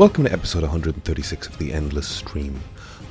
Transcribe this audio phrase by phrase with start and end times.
[0.00, 2.58] Welcome to episode 136 of The Endless Stream.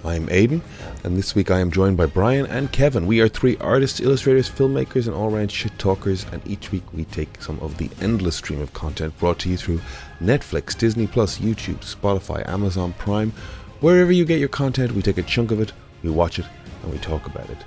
[0.04, 0.64] I'm Aidan,
[1.04, 3.06] and this week I am joined by Brian and Kevin.
[3.06, 7.06] We are three artists, illustrators, filmmakers, and all round shit talkers, and each week we
[7.06, 9.82] take some of the endless stream of content brought to you through
[10.20, 13.34] Netflix, Disney Plus, YouTube, Spotify, Amazon Prime.
[13.82, 15.72] Wherever you get your content, we take a chunk of it,
[16.02, 16.48] we watch it,
[16.82, 17.60] and we talk about it.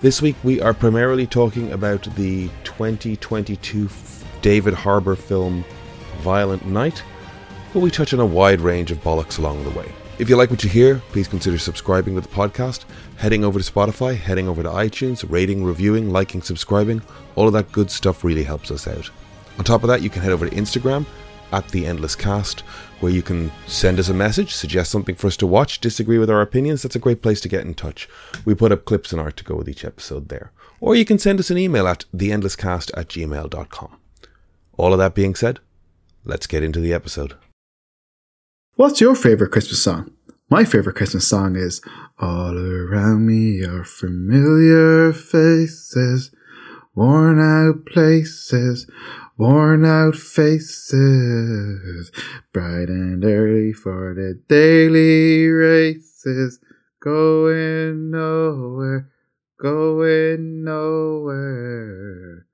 [0.00, 3.88] This week we are primarily talking about the 2022
[4.42, 5.64] David Harbour film
[6.22, 7.04] Violent Night,
[7.74, 9.92] but we touch on a wide range of bollocks along the way.
[10.16, 12.84] If you like what you hear, please consider subscribing to the podcast,
[13.16, 17.02] heading over to Spotify, heading over to iTunes, rating, reviewing, liking, subscribing.
[17.34, 19.10] All of that good stuff really helps us out.
[19.58, 21.04] On top of that, you can head over to Instagram
[21.52, 22.60] at the Endless Cast,
[23.00, 26.30] where you can send us a message, suggest something for us to watch, disagree with
[26.30, 26.82] our opinions.
[26.82, 28.08] That's a great place to get in touch.
[28.44, 30.52] We put up clips and art to go with each episode there.
[30.80, 33.96] Or you can send us an email at theendlesscast at gmail.com.
[34.76, 35.58] All of that being said,
[36.24, 37.34] let's get into the episode.
[38.76, 40.10] What's your favorite Christmas song?
[40.50, 41.80] My favorite Christmas song is
[42.18, 46.32] All Around Me Are Familiar Faces,
[46.92, 48.90] Worn Out Places,
[49.38, 52.10] Worn Out Faces,
[52.52, 56.58] Bright and early for the daily races,
[56.98, 59.08] Going nowhere,
[59.56, 62.48] going nowhere.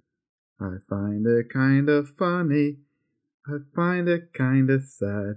[0.61, 2.77] I find it kind of funny,
[3.47, 5.37] I find it kind of sad.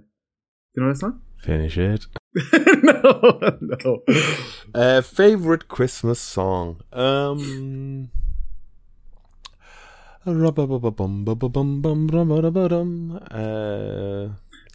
[0.74, 1.20] Do you know that song?
[1.38, 2.06] Finish it.
[2.82, 4.02] no, no.
[4.74, 6.80] Uh, favorite Christmas song?
[6.92, 8.10] Um.
[10.26, 10.32] Uh,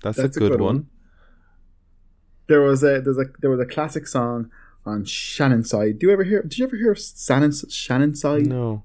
[0.03, 0.87] that's, That's a good, one.
[2.47, 4.51] There was a there's a there was a classic song
[4.85, 5.99] on Shannonside.
[5.99, 6.43] Do you ever hear?
[6.43, 8.45] Did you ever hear Shannon Shannonside?
[8.45, 8.83] No.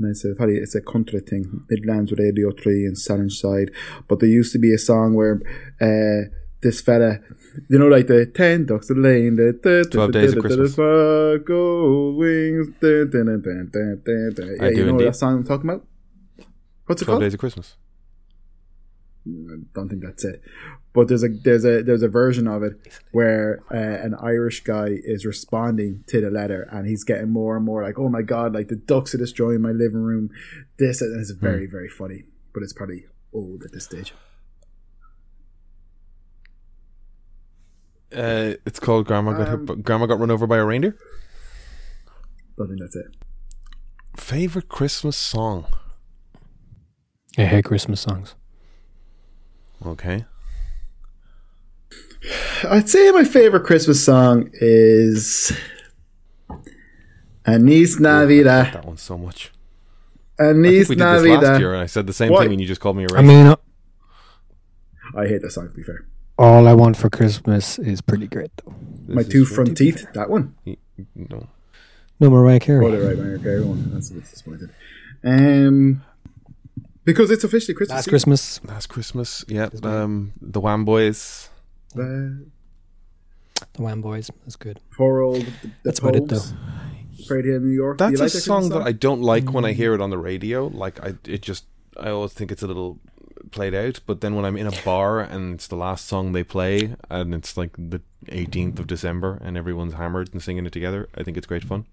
[0.00, 1.64] No, it's a probably it's a country thing.
[1.70, 3.68] Midlands with Radio Three and Shannonside.
[4.08, 5.40] But there used to be a song where
[5.80, 6.28] uh,
[6.62, 7.18] this fella,
[7.68, 9.52] you know, like the ten ducks a lane, the
[9.90, 10.74] 12 the- Days of Christmas.
[11.46, 12.68] gold wings.
[12.82, 15.06] I Yeah, do you know indeed.
[15.08, 15.86] that song I'm talking about.
[16.86, 17.22] What's it 12 called?
[17.26, 17.76] Days of Christmas.
[19.52, 20.42] I don't think that's it.
[20.92, 22.74] But there's a there's a there's a version of it
[23.12, 27.64] where uh, an Irish guy is responding to the letter, and he's getting more and
[27.64, 30.30] more like, "Oh my god, like the ducks are destroying my living room."
[30.78, 34.12] This and it's very very funny, but it's probably old at this stage.
[38.12, 40.96] Uh, it's called Grandma got Um, hit, Grandma got run over by a reindeer.
[42.56, 43.14] Don't think that's it.
[44.16, 45.66] Favorite Christmas song?
[47.38, 48.34] I hate Christmas songs.
[49.86, 50.24] Okay.
[52.64, 55.52] I'd say my favorite Christmas song is
[57.44, 58.74] Feliz Navidad.
[58.74, 59.50] That one so much.
[60.38, 61.62] I think Feliz we did this last year, Navidad.
[61.74, 62.42] and I said the same Why?
[62.42, 63.26] thing, and you just called me a I racist.
[63.26, 63.56] mean, uh,
[65.16, 65.68] I hate that song.
[65.68, 66.06] To be fair,
[66.38, 68.74] all I want for Christmas is pretty great, though.
[69.08, 70.06] my two is front really- teeth.
[70.14, 70.54] That one.
[71.14, 71.48] No.
[72.20, 72.84] No Mariah Carey.
[72.84, 73.90] Oh, they're right, Mariah Carey one.
[73.94, 74.70] That's a bit disappointed.
[75.24, 76.02] Um,
[77.04, 77.94] because it's officially Christmas.
[77.96, 78.10] Last season.
[78.12, 79.68] Christmas, Last Christmas, yeah.
[79.82, 81.48] Um, the Wham Boys.
[81.94, 82.46] Uh,
[83.72, 84.30] the Wham Boys.
[84.42, 84.80] That's good.
[84.96, 85.40] poor old.
[85.40, 86.40] The, the That's about it, though.
[87.22, 87.98] Afraid here in New York.
[87.98, 90.10] That's like a that song Christmas that I don't like when I hear it on
[90.10, 90.66] the radio.
[90.68, 91.64] Like I, it just,
[91.98, 92.98] I always think it's a little
[93.50, 94.00] played out.
[94.06, 97.34] But then when I'm in a bar and it's the last song they play, and
[97.34, 101.36] it's like the 18th of December, and everyone's hammered and singing it together, I think
[101.36, 101.86] it's great fun.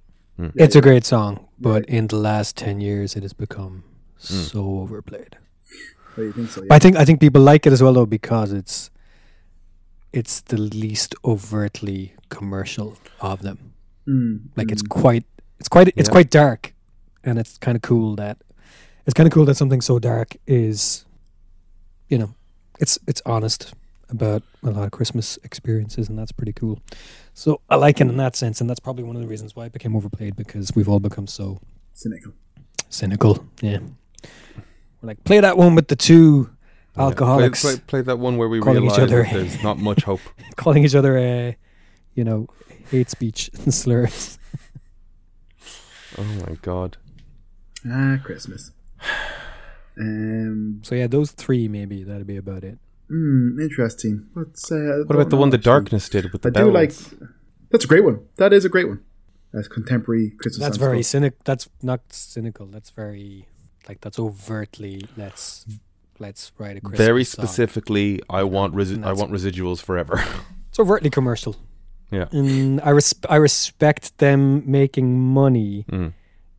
[0.56, 3.84] It's a great song, but in the last ten years, it has become
[4.20, 5.38] so overplayed.
[6.18, 6.62] Oh, you think so?
[6.62, 6.74] Yeah.
[6.74, 8.90] I think I think people like it as well though because it's
[10.14, 13.74] it's the least overtly commercial of them.
[14.08, 15.26] Mm, Like it's quite
[15.60, 16.12] it's quite it's Yeah.
[16.14, 16.74] quite dark,
[17.24, 18.38] and it's kind of cool that
[19.06, 21.06] it's kind of cool that something so dark is,
[22.10, 22.34] you know,
[22.80, 23.74] it's it's honest
[24.10, 26.80] about a lot of Christmas experiences, and that's pretty cool.
[27.34, 29.66] So I like it in that sense, and that's probably one of the reasons why
[29.66, 31.60] it became overplayed because we've all become so
[31.94, 32.32] cynical.
[32.90, 33.46] cynical.
[33.62, 33.80] Yeah,
[35.02, 36.50] we're like play that one with the two
[36.96, 37.04] Yeah.
[37.04, 39.78] alcoholics Play, play, play that one where we calling each realize other- that there's not
[39.80, 40.22] much hope.
[40.56, 41.52] calling each other, uh,
[42.16, 42.48] you know,
[42.92, 44.38] hate speech and slurs.
[46.18, 46.98] Oh my god.
[47.90, 48.72] Ah, Christmas.
[50.00, 50.80] Um.
[50.84, 52.78] So yeah, those three maybe that'd be about it.
[53.08, 53.60] Hmm.
[53.60, 54.28] Interesting.
[54.34, 55.04] What's uh?
[55.06, 56.90] What about the one the darkness did with the I do like.
[56.90, 57.14] bells?
[57.72, 58.20] That's a great one.
[58.38, 59.02] That is a great one.
[59.54, 60.66] That's contemporary Christmas.
[60.66, 61.38] That's very cynical.
[61.46, 62.68] That's not cynical.
[62.68, 63.48] That's very
[63.88, 65.66] like that's overtly let's
[66.20, 67.46] let's write a Christmas Very song.
[67.46, 70.24] specifically, I want resi- I want residuals forever.
[70.70, 71.56] It's overtly commercial.
[72.12, 72.28] Yeah.
[72.32, 75.86] And I res- I respect them making money.
[75.92, 76.14] Mm.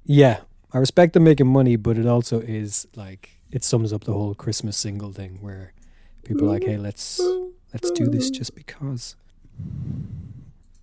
[0.04, 0.40] Yeah,
[0.72, 4.34] I respect them making money, but it also is like it sums up the whole
[4.34, 5.72] Christmas single thing where
[6.24, 7.20] people are like, hey, let's
[7.72, 9.14] let's do this just because.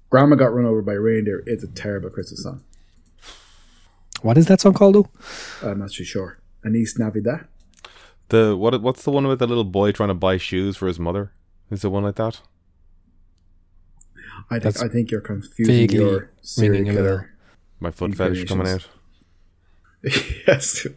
[0.09, 1.44] Grandma got run over by a reindeer.
[1.45, 2.63] It's a terrible Christmas song.
[4.25, 5.10] What is that song called though?
[5.62, 6.39] I'm not too sure.
[6.63, 7.45] Feliz Navidad.
[8.30, 8.81] The what?
[8.81, 11.31] What's the one with the little boy trying to buy shoes for his mother?
[11.69, 12.42] Is it one like that?
[14.50, 17.04] I think I think you're confusing your serial ringing a bell.
[17.04, 17.31] killer.
[17.80, 18.88] My foot fetish coming out.
[20.48, 20.88] Yes,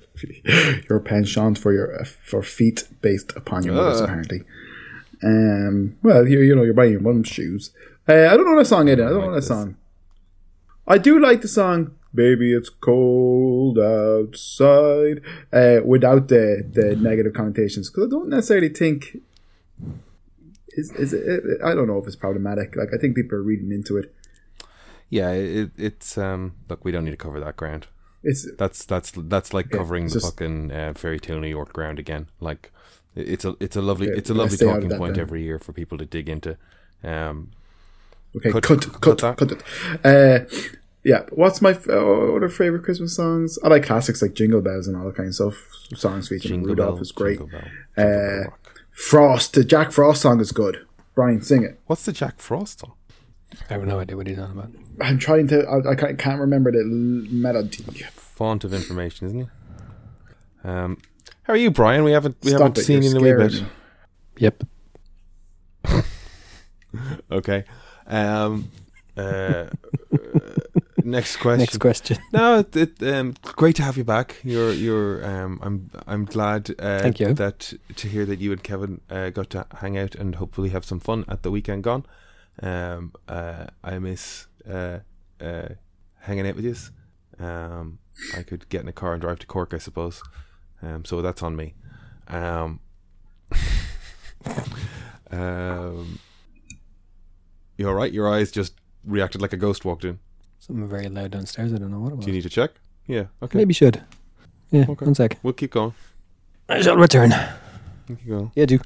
[0.88, 4.04] your penchant for your for feet based upon your mother's Ugh.
[4.04, 4.42] apparently.
[5.22, 7.72] Um, well, you you know you're buying your mum's shoes.
[8.08, 9.02] Uh, I don't know that song, Eddie.
[9.02, 9.48] I don't like know that this.
[9.48, 9.76] song.
[10.86, 11.92] I do like the song
[12.22, 15.18] "Baby It's Cold Outside"
[15.52, 16.44] uh, without the
[16.78, 18.98] the negative connotations because I don't necessarily think.
[20.80, 22.76] Is, is it, I don't know if it's problematic.
[22.76, 24.14] Like I think people are reading into it.
[25.10, 26.42] Yeah, it, it's um.
[26.68, 27.86] Look, we don't need to cover that ground.
[28.22, 31.48] It's That's that's that's like Yeah, covering it's the just- fucking uh, fairy tale New
[31.58, 32.26] York ground again.
[32.40, 32.72] Like
[33.16, 35.22] it's a it's a lovely Yeah, it's a lovely stay out of talking point then.
[35.22, 36.56] every year for people to dig into.
[37.02, 37.50] Um,
[38.36, 39.62] Okay, Cut- cut, cut cut, cut, it.
[40.04, 40.40] Uh,
[41.08, 43.58] yeah, what's my f- uh, other favorite Christmas songs?
[43.64, 45.56] I like classics like Jingle Bells and all that kind of stuff.
[45.96, 47.38] Songs featuring Jingle Rudolph Bell, is great.
[47.38, 48.70] Jingle Bell, Jingle Uh, Rock.
[48.92, 50.84] Frost, the Jack Frost song is good.
[51.14, 51.80] Brian, sing it.
[51.86, 52.92] What's the Jack Frost song?
[53.70, 54.70] I have no idea what he's on about.
[55.00, 55.62] I'm trying to.
[55.66, 57.82] I, I can't, can't remember the melody.
[58.12, 59.48] Font of information, isn't he?
[60.68, 60.98] Um,
[61.44, 62.04] how are you, Brian?
[62.04, 63.62] We haven't we Stop haven't it, seen you in a wee scaring bit.
[63.62, 63.68] me.
[64.38, 64.64] Yep.
[67.30, 67.64] Okay.
[68.06, 68.70] Um,
[69.18, 69.68] uh,
[71.04, 71.58] next question.
[71.58, 72.18] Next question.
[72.32, 74.36] No, it, it um, great to have you back.
[74.44, 77.34] You're you're um, I'm I'm glad uh, Thank you.
[77.34, 80.84] that to hear that you and Kevin uh, got to hang out and hopefully have
[80.84, 82.06] some fun at the weekend gone.
[82.62, 84.98] Um, uh, I miss uh,
[85.40, 85.68] uh,
[86.20, 86.76] hanging out with you.
[87.44, 87.98] Um,
[88.36, 90.22] I could get in a car and drive to Cork, I suppose.
[90.82, 91.74] Um, so that's on me.
[92.26, 92.80] Um,
[95.30, 96.18] um,
[97.76, 98.12] you all right?
[98.12, 98.74] Your eyes just
[99.08, 100.18] reacted like a ghost walked in.
[100.60, 101.72] Something very loud downstairs.
[101.72, 102.24] I don't know what it was.
[102.24, 102.72] Do you need to check?
[103.06, 103.24] Yeah.
[103.42, 103.58] Okay.
[103.58, 104.02] Maybe should.
[104.70, 104.86] Yeah.
[104.88, 105.04] Okay.
[105.04, 105.38] One sec.
[105.42, 105.94] We'll keep going.
[106.68, 107.32] I shall return.
[108.06, 108.52] Keep going.
[108.54, 108.78] Yeah, do.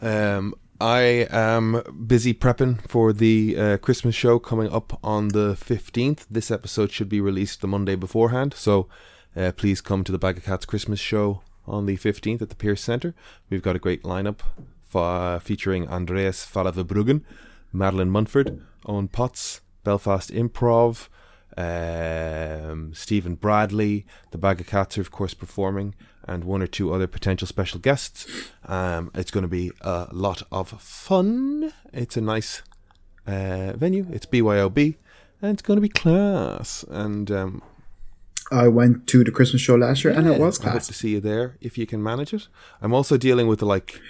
[0.00, 6.26] Um, I am busy prepping for the uh, Christmas show coming up on the 15th.
[6.30, 8.88] This episode should be released the Monday beforehand, so
[9.36, 12.54] uh, please come to the Bag of Cats Christmas show on the 15th at the
[12.54, 13.14] Pierce Centre.
[13.50, 14.38] We've got a great lineup
[14.84, 17.22] fa- featuring Andreas Fallaverbruggen,
[17.78, 21.08] Madeline Munford, Owen Potts, Belfast Improv,
[21.56, 25.94] um, Stephen Bradley, the Bag of Cats are of course performing,
[26.24, 28.26] and one or two other potential special guests.
[28.66, 31.72] Um, it's going to be a lot of fun.
[31.92, 32.62] It's a nice
[33.26, 34.06] uh, venue.
[34.10, 34.96] It's BYOB,
[35.40, 36.84] and it's going to be class.
[36.88, 37.62] And um,
[38.50, 40.86] I went to the Christmas show last year, and it yeah, was I hope class.
[40.88, 42.48] to see you there if you can manage it.
[42.80, 44.00] I'm also dealing with the like.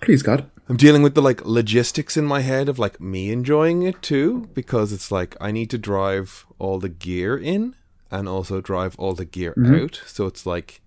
[0.00, 3.82] Please God, I'm dealing with the like logistics in my head of like me enjoying
[3.82, 7.74] it too because it's like I need to drive all the gear in
[8.10, 10.00] and also drive all the gear out.
[10.06, 10.80] So it's like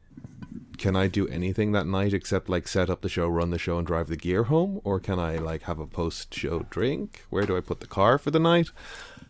[0.78, 3.78] can I do anything that night except like set up the show, run the show
[3.78, 7.24] and drive the gear home or can I like have a post show drink?
[7.30, 8.70] Where do I put the car for the night?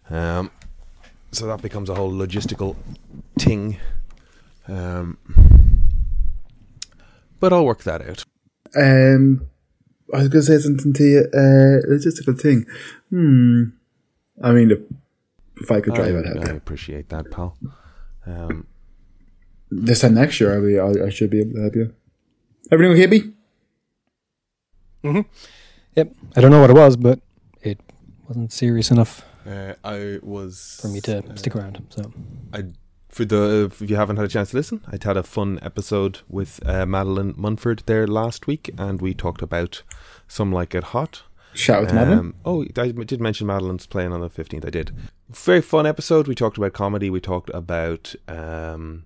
[0.09, 0.51] Um
[1.33, 2.75] so that becomes a whole logistical
[3.39, 3.77] ting.
[4.67, 5.17] Um
[7.39, 8.23] but I'll work that out.
[8.77, 9.47] um,
[10.13, 11.19] I was going to say something to you.
[11.33, 12.65] Uh, logistical thing.
[13.09, 13.63] Hmm.
[14.43, 14.71] I mean,
[15.57, 16.57] if I could drive, I'd I, help I you.
[16.57, 17.57] appreciate that, pal.
[18.25, 18.67] Um,
[19.69, 21.93] This time next year, I'll be, I, I should be able to help you.
[22.71, 23.33] Everything okay, B?
[25.95, 26.15] Yep.
[26.35, 27.19] I don't know what it was, but
[27.61, 27.79] it
[28.27, 31.81] wasn't serious enough uh, I was for me to stick around.
[31.89, 32.11] So
[32.53, 32.65] I
[33.11, 36.19] for the if you haven't had a chance to listen, I had a fun episode
[36.29, 39.83] with uh, Madeline Munford there last week, and we talked about
[40.27, 41.23] some like it hot.
[41.53, 42.19] Shout out to Madeline.
[42.19, 44.65] Um, oh, I did mention Madeline's playing on the fifteenth.
[44.65, 44.91] I did.
[45.29, 46.27] Very fun episode.
[46.27, 47.09] We talked about comedy.
[47.09, 49.05] We talked about um,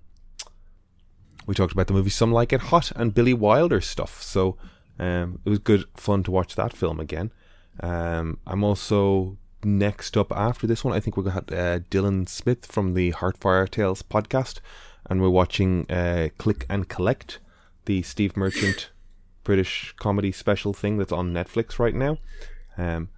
[1.47, 4.21] we talked about the movie Some Like It Hot and Billy Wilder stuff.
[4.21, 4.57] So
[4.99, 7.31] um, it was good fun to watch that film again.
[7.79, 10.93] Um, I'm also next up after this one.
[10.93, 14.59] I think we got uh, Dylan Smith from the Heartfire Tales podcast,
[15.09, 17.39] and we're watching uh, Click and Collect,
[17.85, 18.91] the Steve Merchant
[19.43, 22.17] British comedy special thing that's on Netflix right now.
[22.77, 23.09] Um,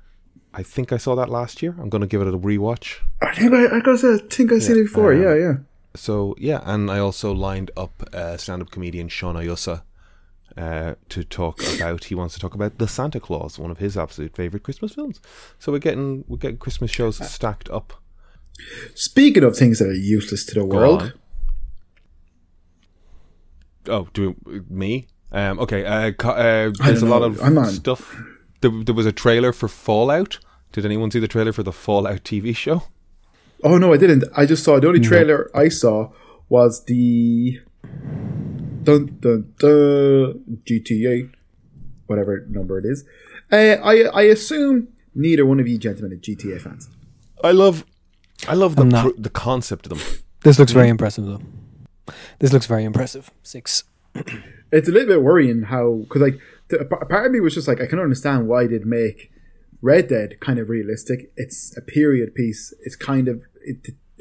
[0.53, 1.75] I think I saw that last year.
[1.79, 2.97] I'm going to give it a rewatch.
[3.21, 5.13] I think I, I, got, I think I've seen it before.
[5.13, 5.53] um, yeah, yeah.
[5.95, 9.81] So yeah, and I also lined up uh, stand-up comedian Sean Ayusa
[10.57, 12.05] uh, to talk about.
[12.05, 15.19] He wants to talk about the Santa Claus, one of his absolute favorite Christmas films.
[15.59, 17.93] So we're getting we're getting Christmas shows stacked up.
[18.95, 21.13] Speaking of things that are useless to the Go world, on.
[23.87, 24.35] Oh, do
[24.69, 25.07] me?
[25.31, 27.37] Um, okay, uh, uh, there's a lot of
[27.73, 28.19] stuff.
[28.61, 30.39] There, there was a trailer for Fallout.
[30.71, 32.83] Did anyone see the trailer for the Fallout TV show?
[33.63, 34.23] Oh no, I didn't.
[34.35, 36.11] I just saw the only trailer I saw
[36.49, 37.59] was the
[38.87, 41.29] dun dun dun GTA,
[42.07, 43.03] whatever number it is.
[43.51, 46.89] Uh, I I assume neither one of you gentlemen are GTA fans.
[47.43, 47.85] I love,
[48.47, 49.15] I love the I'm not.
[49.15, 50.01] pr- the concept of them.
[50.43, 51.41] This looks very impressive, though.
[52.39, 53.29] This looks very impressive.
[53.43, 53.83] Six.
[54.69, 57.69] It's a little bit worrying how because like the, a part of me was just
[57.69, 59.31] like I can understand why they'd make
[59.81, 61.31] Red Dead kind of realistic.
[61.37, 62.73] It's a period piece.
[62.81, 63.77] It's kind of it.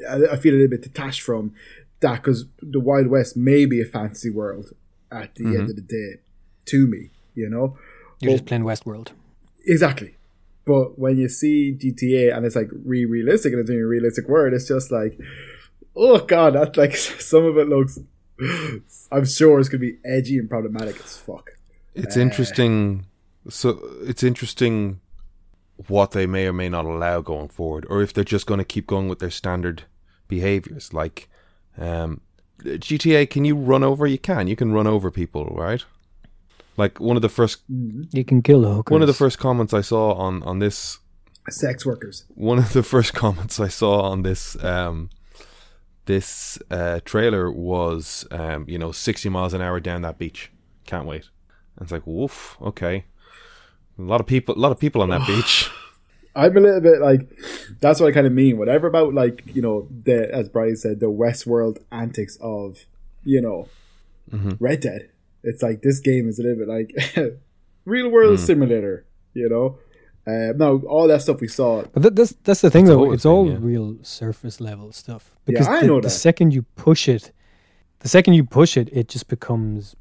[0.09, 1.53] I I feel a little bit detached from
[1.99, 4.73] that because the Wild West may be a fantasy world
[5.11, 5.69] at the end mm-hmm.
[5.69, 6.21] of the day
[6.65, 7.11] to me.
[7.33, 7.77] You know,
[8.19, 9.09] You're Well- just playing Westworld.
[9.65, 10.15] Exactly.
[10.65, 14.27] But when you see GTA and it's like re realistic and it's in a realistic
[14.27, 15.17] world, it's just like,
[15.95, 17.99] oh god, that like some of it looks.
[19.11, 21.51] I'm sure it's gonna be edgy and problematic as fuck.
[21.95, 23.05] It's interesting.
[23.49, 24.99] So it's interesting
[25.87, 28.65] what they may or may not allow going forward, or if they're just going to
[28.65, 29.83] keep going with their standard
[30.27, 30.93] behaviors.
[30.93, 31.29] Like
[31.77, 32.21] um,
[32.63, 34.07] GTA, can you run over?
[34.07, 34.47] You can.
[34.47, 35.83] You can run over people, right?
[36.75, 38.91] Like one of the first You can kill the hookers.
[38.91, 40.99] one of the first comments I saw on on this
[41.49, 42.25] Sex workers.
[42.35, 45.09] one of the first comments I saw on this um,
[46.05, 50.51] this uh, trailer was um, you know 60 miles an hour down that beach.
[50.85, 51.25] Can't wait.
[51.77, 52.57] And it's like woof.
[52.61, 53.05] Okay,
[53.97, 54.55] a lot of people.
[54.55, 55.69] A lot of people on that beach.
[56.37, 57.29] I'm a little bit like
[57.79, 58.57] that's what I kind of mean.
[58.57, 62.85] Whatever about like you know the as Brian said the Westworld antics of
[63.23, 63.67] you know
[64.59, 65.09] Red Dead.
[65.43, 67.39] It's like this game is a little bit like
[67.85, 69.05] real world simulator.
[69.33, 69.77] You know,
[70.27, 71.83] uh, no, all that stuff we saw.
[71.93, 72.99] But that, that's that's the thing, though.
[72.99, 73.57] always It's been, all yeah.
[73.59, 75.31] real surface level stuff.
[75.31, 77.31] Yeah, Because I the, know the second you push it,
[77.99, 79.95] the second you push it, it just becomes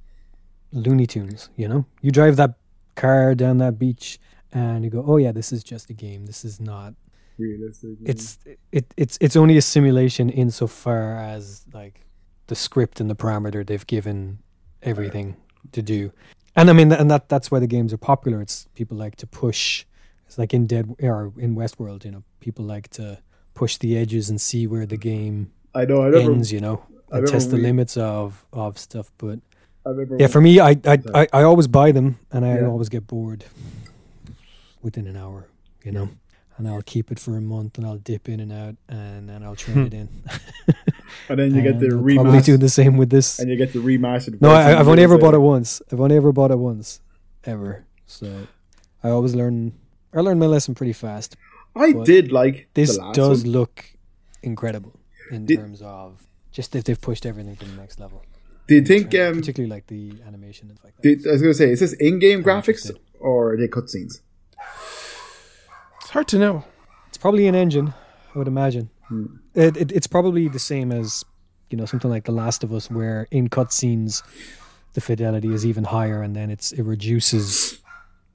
[0.72, 1.50] Looney Tunes.
[1.56, 2.54] You know, you drive that
[2.96, 4.18] car down that beach,
[4.56, 6.20] and you go, "Oh yeah, this is just a game.
[6.26, 6.94] This is not.
[7.38, 7.90] Realistic.
[8.12, 8.38] It's
[8.72, 11.96] it it's it's only a simulation insofar as like
[12.46, 14.38] the script and the parameter they've given
[14.82, 15.36] everything
[15.72, 16.10] to do."
[16.58, 18.40] And I mean, and that that's why the games are popular.
[18.40, 19.84] It's people like to push.
[20.26, 23.18] It's like in Dead or in Westworld, you know, people like to
[23.54, 26.00] push the edges and see where the game I know.
[26.02, 26.32] I remember.
[26.32, 26.50] ends.
[26.50, 26.82] You know,
[27.12, 29.12] I and test the we- limits of of stuff.
[29.18, 29.38] But
[29.84, 32.66] I yeah, for me, I I, I, I always buy them, and I Yeah.
[32.72, 33.44] always get bored
[34.86, 35.48] within an hour.
[35.84, 36.08] You know,
[36.56, 39.42] and I'll keep it for a month, and I'll dip in and out, and then
[39.44, 40.08] I'll trade it in.
[41.28, 43.38] and then you get the And I'll Probably do the same with this.
[43.38, 44.40] And you get the remastered.
[44.40, 45.82] No, I, I've only ever bought it once.
[45.92, 47.00] I've only ever bought it once,
[47.44, 47.84] ever.
[48.06, 48.46] So
[49.04, 49.72] I always learn.
[50.14, 51.36] I learned my lesson pretty fast.
[51.76, 53.52] I did like This does one.
[53.52, 53.84] look
[54.42, 54.98] incredible
[55.30, 58.22] in Did- terms of just that they've pushed everything to the next level.
[58.66, 59.14] Do you think?
[59.14, 61.02] Um, particularly like the animation and like that.
[61.02, 62.98] did, I was gonna say, is this in-game I'm graphics interested.
[63.20, 64.20] or are they cutscenes?
[66.16, 66.64] It's hard to know.
[67.08, 67.92] It's probably an engine,
[68.34, 68.88] I would imagine.
[69.08, 69.26] Hmm.
[69.52, 71.22] It, it, it's probably the same as
[71.68, 74.22] you know something like The Last of Us, where in cutscenes
[74.94, 77.82] the fidelity is even higher, and then it's it reduces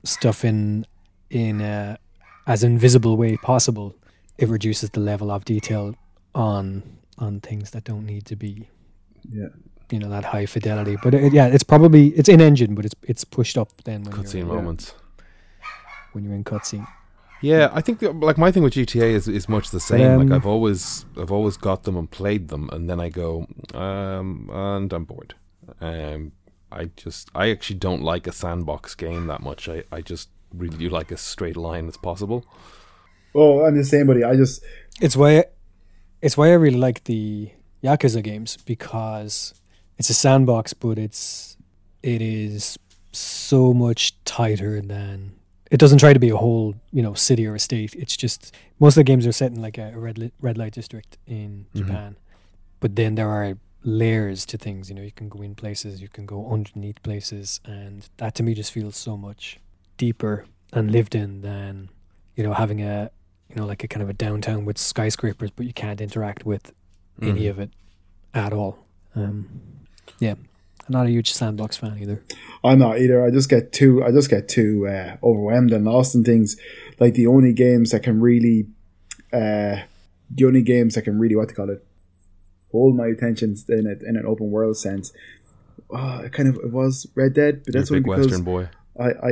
[0.04, 0.86] stuff in
[1.32, 1.98] in uh,
[2.46, 3.96] as invisible way possible.
[4.38, 5.96] It reduces the level of detail
[6.36, 6.84] on
[7.18, 8.68] on things that don't need to be
[9.28, 9.48] Yeah.
[9.90, 10.98] you know that high fidelity.
[11.02, 14.14] But it, yeah, it's probably it's in engine, but it's it's pushed up then when
[14.14, 14.94] Cutscene you're moments.
[16.12, 16.86] when you're in cutscene.
[17.42, 20.12] Yeah, I think that, like my thing with GTA is is much the same.
[20.12, 23.48] um, like I've always I've always got them and played them, and then I go
[23.74, 25.34] um and I'm bored.
[25.80, 26.34] Um,
[26.72, 29.68] I just I actually don't like a sandbox game that much.
[29.68, 32.46] I I just really do like a straight line as possible.
[33.34, 34.24] Oh, I'm the same, buddy.
[34.24, 34.64] I just
[35.00, 35.46] It's why
[36.22, 37.50] it's why I really like the
[37.84, 39.54] Yakuza games because
[39.98, 41.58] it's a sandbox, but it's
[42.04, 42.78] it is
[43.12, 45.34] so much tighter than
[45.72, 47.96] it doesn't try to be a whole you know city or a state.
[47.96, 50.74] It's just most of the games are set in like a red lit, red light
[50.74, 52.18] district in Japan,
[52.80, 54.90] but then there are layers to things.
[54.90, 58.44] You know, you can go in places, you can go underneath places, and that to
[58.44, 59.60] me just feels so much
[59.98, 61.90] deeper and lived in than
[62.36, 63.10] you know having a
[63.50, 66.72] you know like a kind of a downtown with skyscrapers, but you can't interact with
[67.22, 67.70] any of it
[68.34, 68.86] at all.
[69.16, 69.62] Um,
[70.20, 70.36] yeah,
[70.92, 72.22] I'm not a huge sandbox fan either.
[72.66, 73.26] I'm not either.
[73.26, 76.58] I just get too I just get too uh, overwhelmed and lost in things.
[77.00, 78.68] Like the only games that can really
[79.32, 79.84] uh
[80.30, 81.86] the only games that can really what to call it
[82.74, 85.14] hold my attention in it in an open world sense.
[85.90, 88.26] Oh, it kind of it was Red Dead, but You're a that's only big because
[88.26, 88.70] Western boy.
[89.00, 89.32] I, I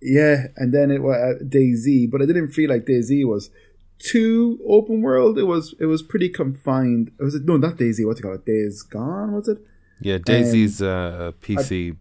[0.00, 3.50] yeah, and then it was uh, DayZ, but I didn't feel like DayZ was
[3.98, 5.38] too open world.
[5.38, 7.10] It was it was pretty confined.
[7.20, 8.06] It was no, not DayZ.
[8.06, 8.46] What do you call it?
[8.46, 9.58] Days Gone was it?
[10.00, 11.96] Yeah, DayZ's uh, PC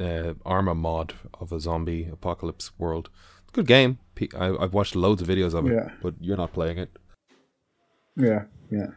[0.00, 3.10] uh, Arma mod of a zombie apocalypse world.
[3.52, 3.98] Good game.
[4.14, 5.90] Pe- I, I've watched loads of videos of it, Yeah.
[6.02, 6.90] but you're not playing it.
[8.16, 8.88] Yeah, yeah.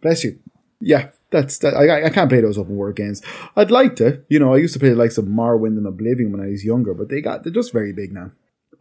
[0.00, 0.38] Bless you.
[0.80, 1.74] Yeah, that's that.
[1.74, 3.22] I, I can't play those open world games.
[3.56, 4.22] I'd like to.
[4.28, 6.64] You know, I used to play the likes of Morrowind and Oblivion when I was
[6.64, 8.30] younger, but they got they're just very big now.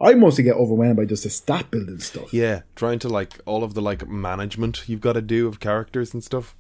[0.02, 2.34] I mostly get overwhelmed by just the stat building stuff.
[2.34, 6.14] Yeah, trying to like all of the like management you've got to do of characters
[6.14, 6.56] and stuff.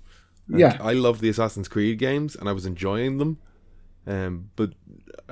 [0.48, 0.78] And Yeah.
[0.82, 3.38] I love the Assassin's Creed games, and I was enjoying them.
[4.08, 4.74] Um, but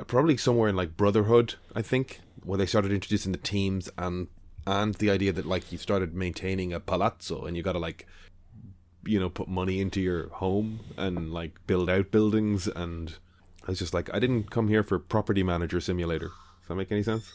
[0.07, 4.27] probably somewhere in like Brotherhood, I think, where they started introducing the teams and
[4.65, 8.07] and the idea that like you started maintaining a palazzo and you got to like
[9.05, 13.17] you know put money into your home and like build out buildings and
[13.67, 16.29] I was just like I didn't come here for property manager simulator.
[16.61, 17.31] Does that make any sense?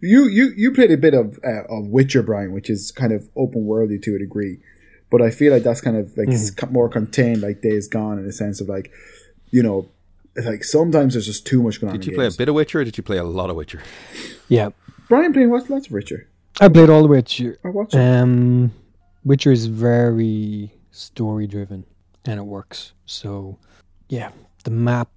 [0.00, 3.28] You you you played a bit of uh, of Witcher, Brian, which is kind of
[3.36, 4.58] open worldy to a degree,
[5.12, 8.18] but I feel like that's kind of like it's co- more contained, like Days Gone,
[8.18, 8.90] in the sense of like,
[9.50, 9.86] you know,
[10.34, 11.98] like sometimes there's just too much going on.
[12.00, 13.82] Did you play a bit of Witcher or did you play a lot of Witcher?
[14.48, 14.70] Yeah,
[15.08, 16.28] Brian playing what's lots of Witcher.
[16.60, 17.58] I played all the Witcher.
[17.62, 17.98] I watched it.
[17.98, 18.72] Um,
[19.22, 21.84] Witcher is very story driven,
[22.24, 22.92] and it works.
[23.04, 23.58] So,
[24.08, 24.30] yeah,
[24.64, 25.10] the map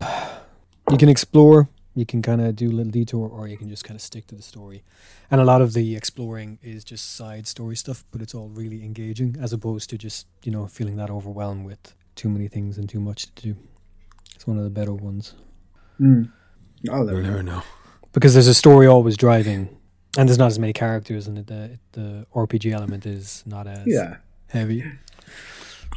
[0.92, 1.70] you can explore.
[1.98, 4.28] You can kind of do a little detour, or you can just kind of stick
[4.28, 4.84] to the story.
[5.32, 8.84] And a lot of the exploring is just side story stuff, but it's all really
[8.84, 12.90] engaging, as opposed to just you know feeling that overwhelmed with too many things and
[12.90, 13.56] too much to do.
[14.36, 15.34] It's one of the better ones
[16.02, 16.30] Mm.
[16.90, 17.30] Oh, there You'll we go.
[17.30, 17.64] never know.
[18.12, 19.70] because there's a story always driving,
[20.18, 24.18] and there's not as many characters, and the the RPG element is not as Yeah.
[24.48, 24.84] heavy.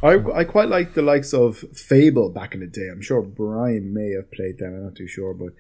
[0.01, 2.89] I, I quite like the likes of Fable back in the day.
[2.93, 4.75] I'm sure Brian may have played them.
[4.77, 5.53] I'm not too sure, but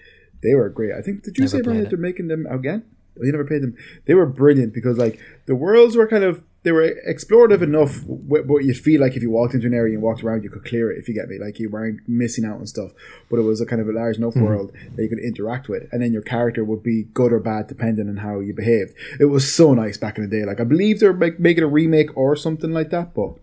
[0.42, 0.92] they were great.
[0.92, 2.84] I think did you Never say Brian that they're making them again?
[3.18, 3.76] Oh, you never played them.
[4.06, 8.58] They were brilliant because like the worlds were kind of they were explorative enough, but
[8.64, 10.90] you feel like if you walked into an area and walked around, you could clear
[10.90, 10.98] it.
[10.98, 12.90] If you get me, like you weren't missing out on stuff.
[13.30, 15.88] But it was a kind of a large enough world that you could interact with,
[15.92, 18.92] and then your character would be good or bad depending on how you behaved.
[19.20, 20.44] It was so nice back in the day.
[20.44, 23.34] Like I believe they're make, making a remake or something like that, but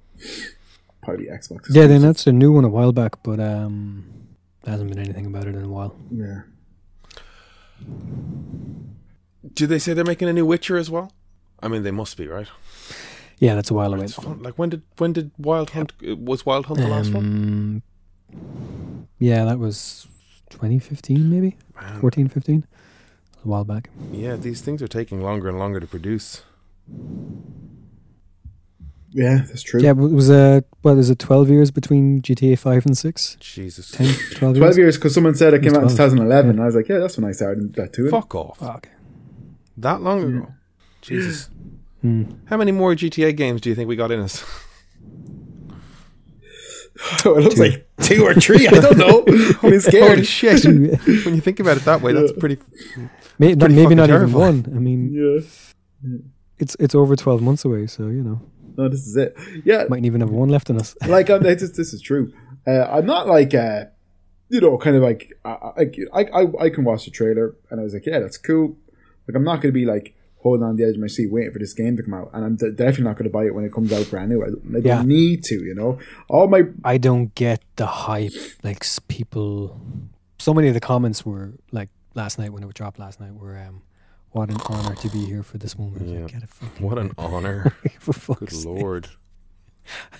[1.02, 1.68] probably Xbox.
[1.70, 4.06] Yeah, they announced a new one a while back, but um,
[4.64, 5.96] there hasn't been anything about it in a while.
[6.12, 6.42] Yeah.
[9.54, 11.12] Did they say they're making a new Witcher as well?
[11.62, 12.48] I mean, they must be, right?
[13.40, 14.08] Yeah, that's a while away.
[14.40, 17.84] Like when did when did Wild Hunt uh, was Wild Hunt the last one?
[18.34, 20.08] Um, yeah, that was
[20.50, 22.66] 2015, maybe Man, 14, 15.
[23.44, 23.90] A while back.
[24.12, 26.44] yeah, these things are taking longer and longer to produce.
[29.18, 29.80] Yeah, that's true.
[29.82, 31.20] Yeah, it was uh, what is it?
[31.20, 33.38] 12 years between GTA 5 and 6?
[33.40, 34.78] Jesus, 10, 12 12 years.
[34.78, 36.58] years because someone said it came out in 2011.
[36.58, 36.62] yeah.
[36.62, 38.10] I was like, yeah, that's when I started that too.
[38.10, 38.58] fuck off!
[38.62, 38.90] Oh, okay.
[39.78, 40.48] That long ago?
[41.02, 41.50] Jesus,
[42.02, 42.24] Hmm.
[42.46, 44.44] how many more GTA games do you think we got in us?
[47.20, 48.68] So it looks like two or three.
[48.68, 49.24] I don't know.
[49.28, 50.26] I'm Holy scared.
[50.26, 50.64] shit!
[50.66, 52.58] when you think about it that way, that's pretty.
[53.40, 54.66] May, not, pretty maybe fucking not even one.
[54.76, 56.18] I mean, Yeah.
[56.58, 58.42] it's it's over 12 months away, so, you know,
[58.78, 59.36] No, this is it.
[59.64, 60.96] Yeah, mightn't even have one left in us.
[61.08, 62.34] like um, this, this is true.
[62.68, 63.86] Uh, I'm not like uh,
[64.50, 67.84] you know, kind of like I, I, I, I can watch the trailer and I
[67.84, 68.78] was like, yeah, that's cool.
[69.28, 71.52] Like I'm not going to be like holding on the edge of my seat waiting
[71.52, 73.56] for this game to come out, and I'm d- definitely not going to buy it
[73.56, 74.44] when it comes out brand new.
[74.44, 75.98] I, I don't need to, you know.
[76.30, 78.34] All my I don't get the hype.
[78.64, 79.82] Like people,
[80.38, 83.34] so many of the comments were like last night when it was dropped last night
[83.34, 83.82] were, um,
[84.36, 86.22] "What an honor to be here for this moment." Yeah.
[86.24, 87.74] Like, get it fucking What an honor!
[88.00, 88.66] for Good fuck's sake.
[88.66, 89.08] lord!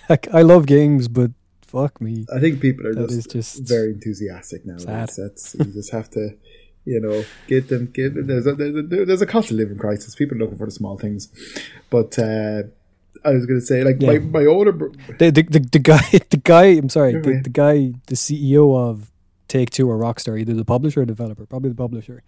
[0.08, 2.24] Like, I love games, but fuck me.
[2.32, 4.76] I think people are just, is just very enthusiastic now.
[4.78, 6.36] That's, that's you just have to,
[6.84, 7.86] you know, get them.
[7.92, 10.14] Get there's a there's a, there's a cost of living crisis.
[10.14, 11.28] People are looking for the small things,
[11.90, 12.62] but uh,
[13.24, 14.18] I was going to say like my, Yeah.
[14.20, 15.98] my older bro- the the, the, the guy
[16.30, 16.66] the guy.
[16.66, 19.10] I'm sorry, the, the guy, the CEO of
[19.48, 22.22] Take Two or Rockstar, either the publisher or developer, probably the publisher.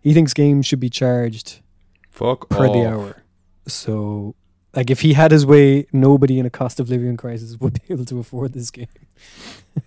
[0.00, 1.60] He thinks games should be charged
[2.10, 2.92] Fuck per the off.
[2.92, 3.22] hour.
[3.66, 4.34] So,
[4.74, 7.92] like, if he had his way, nobody in a cost of living crisis would be
[7.94, 8.88] able to afford this game.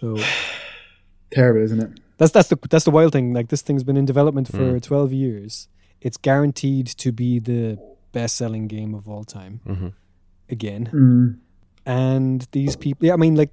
[0.00, 0.18] so
[1.30, 2.00] terrible, isn't it?
[2.18, 3.32] that's that's the that's the wild thing.
[3.32, 4.82] Like, this thing's been in development for Mm.
[4.82, 5.68] twelve years.
[6.00, 7.78] It's guaranteed to be the
[8.12, 9.92] best-selling game of all time Mhm.
[10.50, 10.88] again.
[10.92, 11.38] Mm.
[11.86, 13.50] And these people, yeah, I mean, like,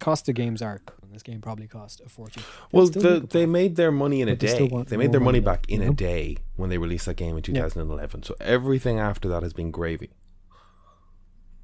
[0.00, 0.80] cost of games are.
[1.16, 2.42] This game probably cost a fortune.
[2.70, 3.48] They'll Well, the, they profit.
[3.48, 4.84] made their money in a But they day.
[4.88, 5.94] They made their money money, back in you a know?
[5.94, 8.22] day when they released that game in 2011.
[8.24, 10.10] So everything after that has been gravy.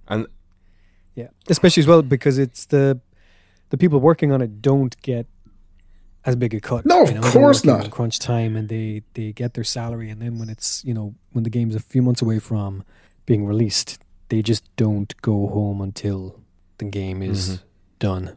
[0.09, 0.27] And
[1.15, 3.01] Yeah, especially as well because it's the
[3.69, 5.27] the people working on it don't get
[6.25, 6.87] as big a cut.
[6.87, 7.91] No, of you know, they're course not.
[7.91, 11.45] Crunch time, and they they get their salary, and then when it's you know when
[11.45, 12.85] the game's a few months away from
[13.27, 13.99] being released,
[14.31, 16.41] they just don't go home until
[16.79, 17.65] the game is Mm-hmm.
[17.99, 18.37] done.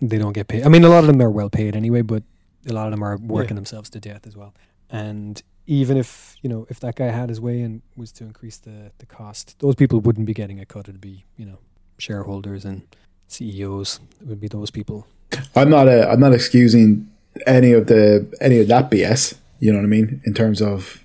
[0.00, 0.64] They don't get paid.
[0.64, 2.22] I mean, a lot of them are well paid anyway, but
[2.68, 4.54] a lot of them are working themselves to death as well.
[4.90, 8.58] And even if you know if that guy had his way and was to increase
[8.58, 10.88] the the cost, those people wouldn't be getting a cut.
[10.88, 11.58] It'd be you know
[11.98, 12.82] shareholders and
[13.28, 14.00] CEOs.
[14.20, 15.06] It would be those people.
[15.54, 17.10] I'm not a, I'm not excusing
[17.46, 19.34] any of the any of that BS.
[19.60, 21.02] You know what I mean in terms of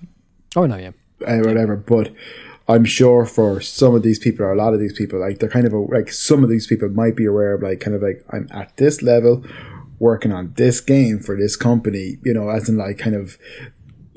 [0.56, 0.92] Oh no, yeah,
[1.26, 1.76] uh, whatever.
[1.76, 2.12] But
[2.66, 5.50] I'm sure for some of these people or a lot of these people, like they're
[5.50, 8.02] kind of a, like some of these people might be aware of like kind of
[8.02, 9.44] like I'm at this level,
[9.98, 12.16] working on this game for this company.
[12.24, 13.38] You know, as in like kind of.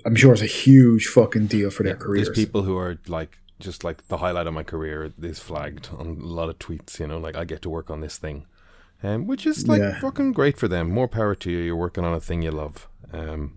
[0.06, 2.28] I'm sure it's a huge fucking deal for their careers.
[2.28, 6.08] There's people who are like just like the highlight of my career is flagged on
[6.08, 7.00] a lot of tweets.
[7.02, 8.46] You know, like I get to work on this thing,
[9.04, 10.00] um, which is like Yeah.
[10.00, 10.90] fucking great for them.
[10.90, 11.58] More power to you.
[11.58, 12.88] You're working on a thing you love.
[13.12, 13.56] Um,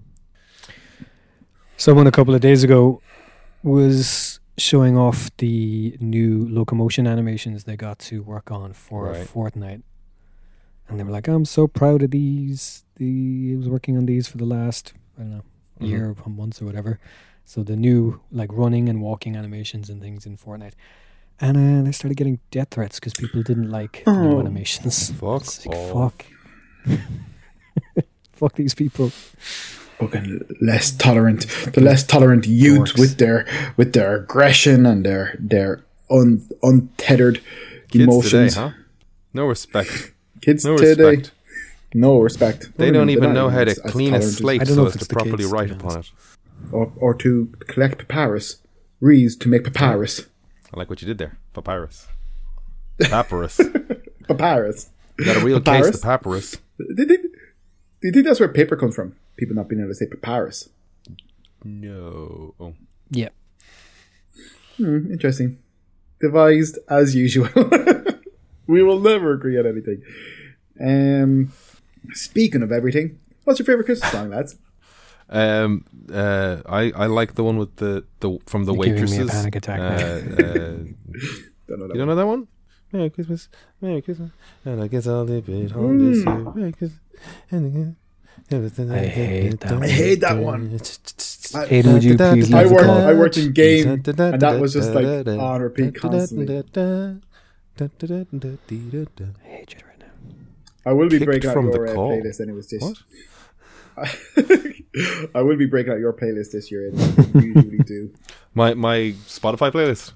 [1.76, 3.00] Someone a couple of days ago
[3.62, 9.26] was showing off the new locomotion animations they got to work on for Right.
[9.26, 9.82] Fortnite.
[10.88, 12.84] And they were like, I'm so proud of these.
[12.96, 15.42] The I was working on these for the last, I don't know,
[15.80, 15.88] Mhm.
[15.88, 16.98] year or months or whatever.
[17.44, 20.74] So the new like running and walking animations and things in Fortnite.
[21.40, 24.40] And uh, they started getting death threats because people didn't like the new Oh.
[24.40, 25.10] animations.
[25.20, 26.12] Fuck like, off.
[26.12, 26.98] fuck.
[28.32, 29.10] fuck these people.
[30.00, 35.80] Fucking less tolerant, the less tolerant youth with their with their aggression and their their
[36.10, 37.40] un, untethered
[37.90, 38.54] kids emotions.
[38.54, 38.70] today, huh?
[39.34, 40.12] No respect.
[40.40, 41.32] Kids No today, respect.
[41.94, 42.60] no respect.
[42.76, 44.96] They What do don't even know how to as- as clean a slate so as
[44.96, 46.10] to properly kids, write upon it.
[46.72, 48.56] or, or to collect papyrus,
[49.00, 50.26] reeds to make papyrus,
[50.72, 51.36] I like what you did there.
[51.52, 52.06] Papyrus.
[53.00, 53.60] Papyrus.
[54.28, 54.88] papyrus.
[55.18, 56.56] You got a real case of papyrus.
[56.78, 57.26] Do you, think,
[58.00, 59.16] do you think that's where paper comes from?
[59.36, 60.68] People not being able to say papyrus.
[61.64, 62.54] No.
[62.58, 62.74] Oh.
[63.10, 63.28] Yeah.
[64.76, 65.58] Hmm, interesting.
[66.20, 67.48] Devised as usual.
[68.66, 70.02] we will never agree on anything.
[70.80, 71.52] Um,
[72.12, 74.56] speaking of everything, what's your favorite Christmas song, lads?
[75.28, 79.16] Um, uh, I I like the one with the the from the You're giving me
[79.18, 79.30] a waitresses.
[79.30, 80.40] panic attack Uh, uh,
[81.68, 82.48] Don't know that you don't know that one?
[82.92, 83.48] Merry Christmas,
[83.80, 84.30] Merry Christmas,
[84.64, 86.52] and I guess I'll leave it on this year.
[86.54, 87.00] Merry Christmas,
[87.50, 87.96] and again.
[88.50, 89.82] everything I hate that one.
[89.82, 90.80] I hate that one.
[91.54, 92.98] I, Aidan, would you please I leave worked, call?
[92.98, 96.58] I worked in game, and that was just like on repeat constantly.
[96.58, 96.62] I
[99.46, 100.06] hate you right now.
[100.86, 102.10] I will be Kicked breaking out from your uh, call.
[102.10, 102.82] playlist anyways this.
[102.82, 102.98] What?
[105.34, 106.90] I will be breaking out your playlist this year.
[106.92, 108.12] As you usually do.
[108.54, 110.12] My my Spotify playlist.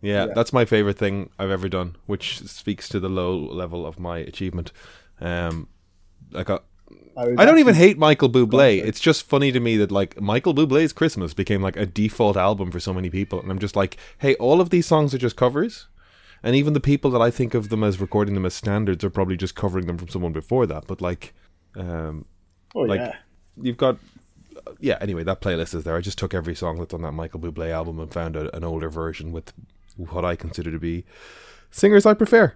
[0.00, 0.32] Yeah, Yeah.
[0.34, 4.18] that's my favorite thing I've ever done, which speaks to the low level of my
[4.18, 4.72] achievement.
[5.20, 5.68] Um,
[6.30, 6.58] like I,
[7.16, 8.82] was I don't even hate Michael Bublé.
[8.84, 12.70] It's just funny to me that like Michael Bublé's Christmas became like a default album
[12.70, 15.34] for so many people, and I'm just like, hey, all of these songs are just
[15.36, 15.88] covers,
[16.44, 19.10] and even the people that I think of them as recording them as standards are
[19.10, 20.86] probably just covering them from someone before that.
[20.86, 21.34] But like,
[21.74, 22.24] um,
[22.74, 23.16] Oh like- yeah.
[23.60, 23.98] you've got
[24.80, 27.40] yeah anyway that playlist is there i just took every song that's on that michael
[27.40, 29.52] bublé album and found a, an older version with
[29.98, 31.04] what i consider to be
[31.70, 32.54] singers i prefer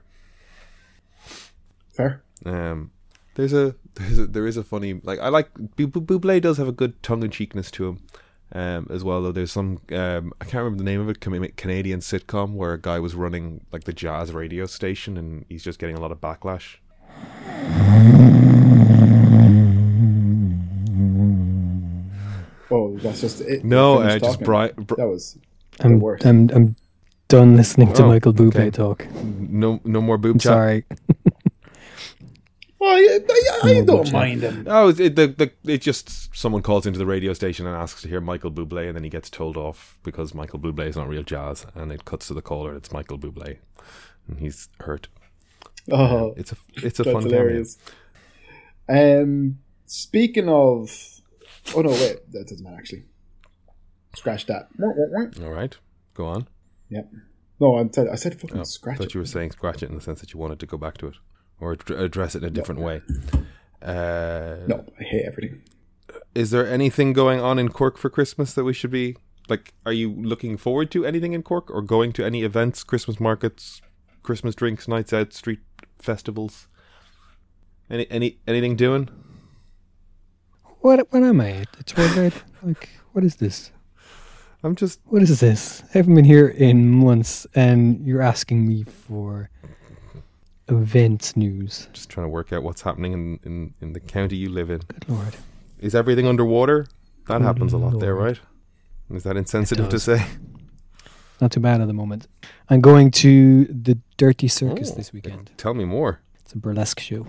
[1.90, 2.22] Fair.
[2.46, 2.90] um
[3.34, 6.56] there's a there's a there is a funny like i like Bu- Bu- bublé does
[6.58, 8.00] have a good tongue-in-cheekness to him
[8.54, 12.00] um as well though there's some um i can't remember the name of it canadian
[12.00, 15.96] sitcom where a guy was running like the jazz radio station and he's just getting
[15.96, 16.76] a lot of backlash
[22.70, 23.64] Oh, that's just it.
[23.64, 24.44] no Finished uh, just talking.
[24.46, 25.38] Brian Br- That was
[25.80, 26.24] I'm, worst.
[26.24, 26.76] I'm, I'm
[27.32, 28.70] done listening to Oh, Michael Bublé okay.
[28.70, 29.06] talk.
[29.14, 30.84] no no more boob I'm chat sorry.
[32.78, 34.66] Well, I, I, I No, don't mind him.
[34.68, 38.02] Oh, it, it, the, the, it just someone calls into the radio station and asks
[38.02, 41.08] to hear Michael Bublé, and then he gets told off because Michael Bublé is not
[41.08, 42.74] real jazz, and it cuts to the caller.
[42.74, 43.58] It's Michael Bublé,
[44.28, 45.08] and he's hurt.
[45.90, 47.78] Oh, It's a it's a that's fun hilarious.
[48.88, 50.90] Um, speaking of,
[51.76, 53.04] oh no, wait, that doesn't matter actually.
[54.16, 54.68] Scratch that.
[55.42, 55.76] All right,
[56.14, 56.48] go on.
[56.92, 57.10] Yep.
[57.60, 59.14] No, I said I said fucking Oh, I thought it.
[59.14, 61.06] you were saying scratch it in the sense that you wanted to go back to
[61.08, 61.14] it
[61.60, 63.02] or ad- address it in a different way.
[63.80, 65.62] Uh, No, I hate everything.
[66.34, 69.16] Is there anything going on in Cork for Christmas that we should be
[69.48, 69.72] like?
[69.86, 73.80] Are you looking forward to anything in Cork or going to any events, Christmas markets,
[74.22, 75.60] Christmas drinks, nights out, street
[75.98, 76.68] festivals?
[77.90, 79.08] Any any anything doing?
[80.80, 81.64] What what am I?
[81.78, 82.34] A tour guide?
[82.62, 83.70] Like what is this?
[84.62, 85.82] I'm just What is this?
[85.94, 89.50] I haven't been here in months, and you're asking me for
[90.68, 91.88] event news.
[91.92, 94.78] just trying to work out what's happening in in, in the county you live in.
[94.78, 95.36] Good lord.
[95.78, 96.86] Is everything underwater?
[97.26, 98.38] That Good happens a lot there, right?
[99.10, 100.24] Is that insensitive to say?
[101.40, 102.28] Not too bad at the moment.
[102.70, 105.50] I'm going to the Dirty Circus Oh, this weekend.
[105.56, 106.20] Tell me more.
[106.40, 107.26] It's a burlesque show.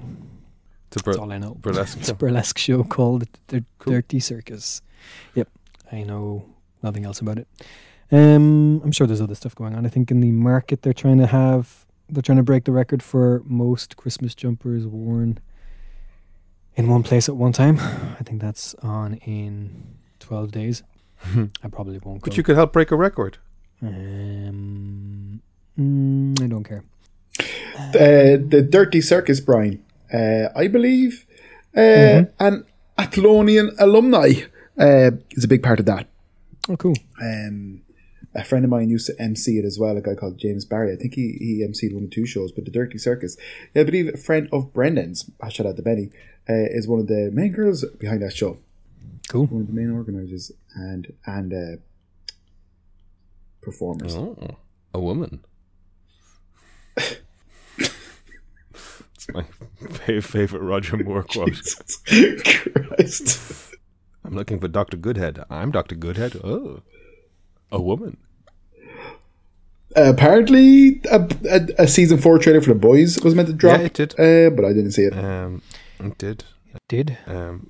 [0.88, 1.56] It's a That's all I know.
[1.56, 1.98] burlesque.
[1.98, 3.94] It's a burlesque show called the Cool.
[3.94, 4.82] Dirty Circus.
[5.34, 5.50] Yep,
[5.92, 6.46] I know
[6.84, 7.48] nothing else about it.
[8.12, 9.86] Um, I'm sure there's other stuff going on.
[9.86, 13.02] I think in the market they're trying to have they're trying to break the record
[13.02, 15.40] for most Christmas jumpers worn
[16.76, 17.80] in one place at one time.
[18.20, 20.84] I think that's on in 12 days.
[21.64, 22.26] I probably won't go.
[22.30, 23.38] But you could help break a record.
[23.82, 25.42] Um,
[25.80, 26.84] mm, I don't care.
[27.76, 29.84] Uh, the Dirty Circus, Brian.
[30.14, 31.26] Uh, I believe
[31.76, 32.32] uh, Mhm.
[32.40, 32.66] an
[33.00, 34.34] Athlonian alumni
[34.78, 36.08] uh, is a big part of that.
[36.70, 36.96] Oh, cool.
[37.22, 37.82] Um,
[38.36, 40.94] a friend of mine used to MC it as well, a guy called James Barry.
[40.94, 43.38] I think he, he MC'd one or two shows, but the Dirty Circus.
[43.76, 46.10] I believe a friend of Brendan's, I shout out to Benny,
[46.50, 48.58] uh, is one of the main girls behind that show.
[49.30, 49.46] Cool.
[49.48, 51.78] One of the main organisers and and uh,
[53.62, 54.16] performers.
[54.16, 54.58] Oh,
[54.94, 55.44] a woman.
[56.98, 57.22] it's
[59.34, 59.44] my
[59.90, 61.54] fa- favorite Roger Moore quote.
[62.06, 63.63] Jesus Christ.
[64.26, 64.98] I'm looking for Dr.
[64.98, 65.44] Goodhead.
[65.50, 65.96] I'm Dr.
[65.96, 66.40] Goodhead.
[66.44, 66.82] Oh,
[67.72, 68.18] a woman.
[69.96, 73.86] apparently, a, a, a season four trailer for the boys was meant to drop, Yeah,
[73.86, 74.12] it did.
[74.20, 75.14] uh, but I didn't see it.
[75.18, 75.62] Um,
[76.00, 76.44] it did.
[76.90, 77.70] Did Um,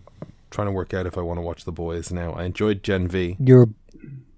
[0.52, 2.32] trying to work out if I want to watch The Boys now.
[2.34, 3.36] I enjoyed Gen V.
[3.40, 3.68] your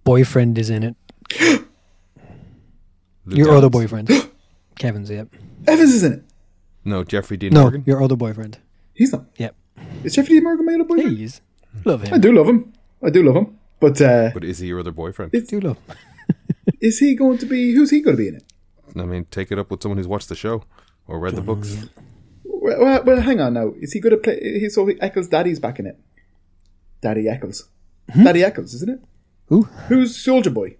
[0.03, 0.95] boyfriend is in it?
[3.25, 4.09] Lou Your other boyfriend,
[4.79, 5.09] Kevin's.
[5.09, 5.29] Yep.
[5.67, 6.23] Evans is in it.
[6.83, 7.83] No, Jeffrey Dean No, Morgan.
[7.87, 8.59] your other boyfriend.
[8.93, 9.25] He's not.
[9.37, 9.55] Yep.
[10.03, 11.17] Is Jeffrey Dean Morgan my other boyfriend?
[11.17, 11.41] Please
[11.83, 12.73] love I do love him.
[13.03, 13.57] I do love him.
[13.79, 15.31] But uh, But is he your other boyfriend?
[15.35, 15.77] I do love.
[15.87, 15.97] Him.
[16.81, 17.73] is he going to be?
[17.73, 18.43] Who's he going to be in it?
[18.97, 20.63] I mean, take it up with someone who's watched the show
[21.07, 21.75] or read the books.
[22.45, 23.73] Well, well, well, hang on now.
[23.79, 24.39] Is he going to play?
[24.59, 25.99] He, so Ackles' daddy's back in it.
[27.01, 27.63] Daddy Ackles.
[28.23, 28.99] Daddy Ackles, isn't it?
[29.47, 29.63] Who?
[29.89, 30.77] Who's Soldier Boy?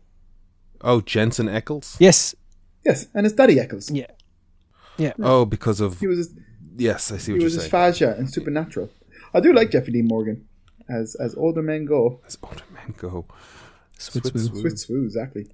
[0.82, 1.98] Oh, Jensen Ackles.
[2.00, 2.34] Yes.
[2.86, 3.92] Yes, and it's Daddy Eccles.
[3.92, 4.08] Yeah.
[4.98, 5.14] Yeah.
[5.22, 6.34] Oh, because of He was his,
[6.78, 7.72] yes, I see he what you're was his saying.
[7.72, 8.90] Faja in Supernatural.
[9.34, 10.48] I do like Jeffrey Dean Morgan
[10.90, 12.20] as as older men go.
[12.26, 13.26] As older men go.
[13.98, 14.56] Switz Switz woo.
[14.56, 14.62] woo.
[14.62, 15.48] Switch swoo, exactly.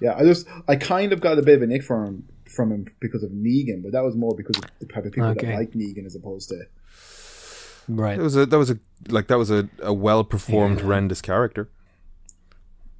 [0.00, 2.72] Yeah, I just I kind of got a bit of a nick from him from
[2.72, 5.46] him because of Negan, but that was more because of the type of people Okay.
[5.48, 6.62] that like Negan as opposed to
[7.88, 8.16] Right.
[8.18, 10.84] That was a that was a like that was a, a well performed Yeah.
[10.84, 11.68] horrendous character.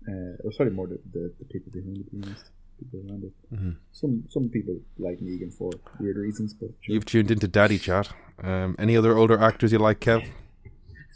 [0.08, 2.50] uh, it was probably more the, the, the people behind it, to be honest.
[2.80, 3.32] People around it.
[3.54, 3.70] Mm-hmm.
[3.92, 6.94] Some some people like Negan for weird reasons, but sure.
[6.94, 8.10] You've tuned into Daddy Chat.
[8.42, 10.26] Um, any other older actors you like, Kev?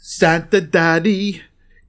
[0.07, 1.41] Santa Daddy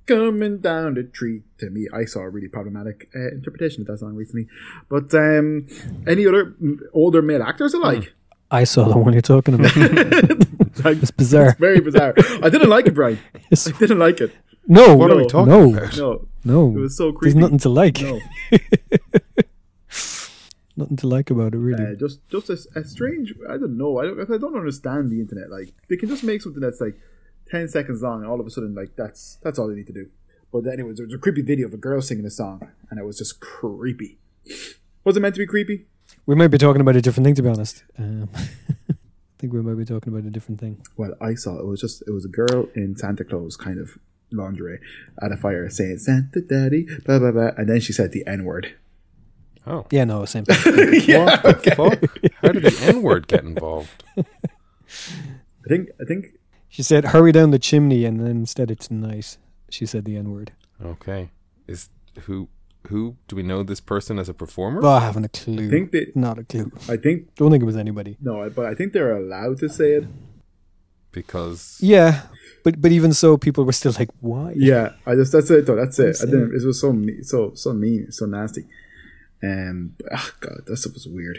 [0.07, 1.42] coming down the tree.
[1.59, 4.48] To me, I saw a really problematic uh, interpretation of that song recently.
[4.88, 5.66] But um,
[6.07, 7.98] any other mm, older male actors alike?
[7.98, 8.12] like?
[8.50, 9.72] I saw the one you're talking about.
[9.76, 11.57] it's bizarre.
[11.59, 12.14] Very bizarre.
[12.42, 13.18] I didn't like it, Brian.
[13.50, 14.33] It's- I didn't like it.
[14.66, 15.74] no, What are we No, talking no.
[15.76, 15.96] about?
[15.98, 16.68] No, no.
[16.74, 17.35] it was so creepy.
[17.35, 18.00] There's nothing to like.
[18.00, 18.18] No,
[20.79, 21.85] Nothing to like about it, really.
[21.85, 23.35] uh, just just a, a strange.
[23.48, 23.98] I don't know.
[23.98, 24.20] I don't.
[24.31, 25.50] I don't understand the internet.
[25.50, 26.96] Like they can just make something that's like
[27.50, 29.92] ten seconds long, and all of a sudden, like that's that's all they need to
[29.92, 30.09] do.
[30.52, 33.04] But anyways, there was a creepy video of a girl singing a song, and it
[33.04, 34.18] was just creepy.
[35.04, 35.87] Was it meant to be creepy?
[36.24, 37.85] we might be talking about a different thing, to be honest.
[37.98, 38.94] Um, I
[39.38, 40.80] think we might be talking about a different thing.
[40.96, 43.98] Well, I saw it was just it was a girl in Santa Claus kind of
[44.32, 44.80] lingerie
[45.22, 48.44] at a fire saying Santa Daddy, blah blah blah, and then she said the N
[48.44, 48.74] word.
[49.68, 51.02] Oh, Yeah, no, same thing.
[51.09, 52.32] yeah, what the fuck?
[52.40, 54.04] How did the N word get involved?
[54.16, 59.38] I think I think she said, hurry down the chimney, and then instead it's nice.
[59.70, 60.52] She said the N word.
[60.85, 61.31] Okay,
[61.66, 61.88] is
[62.22, 62.48] who
[62.88, 64.81] who do we know this person as a performer?
[64.85, 65.66] Oh, I haven't a clue.
[65.66, 66.70] I think they Not a clue.
[66.88, 68.16] I think Don't think it was anybody.
[68.20, 70.05] no, but I think they're allowed to say it.
[71.12, 72.22] because Yeah,
[72.62, 75.76] but but even so, people were still like, "Why?" Yeah, I just that's it though.
[75.76, 76.16] That's it.
[76.22, 76.55] I didn't.
[76.55, 78.66] It was so me- so so mean, so nasty.
[79.42, 81.38] Um, oh god, that stuff was weird.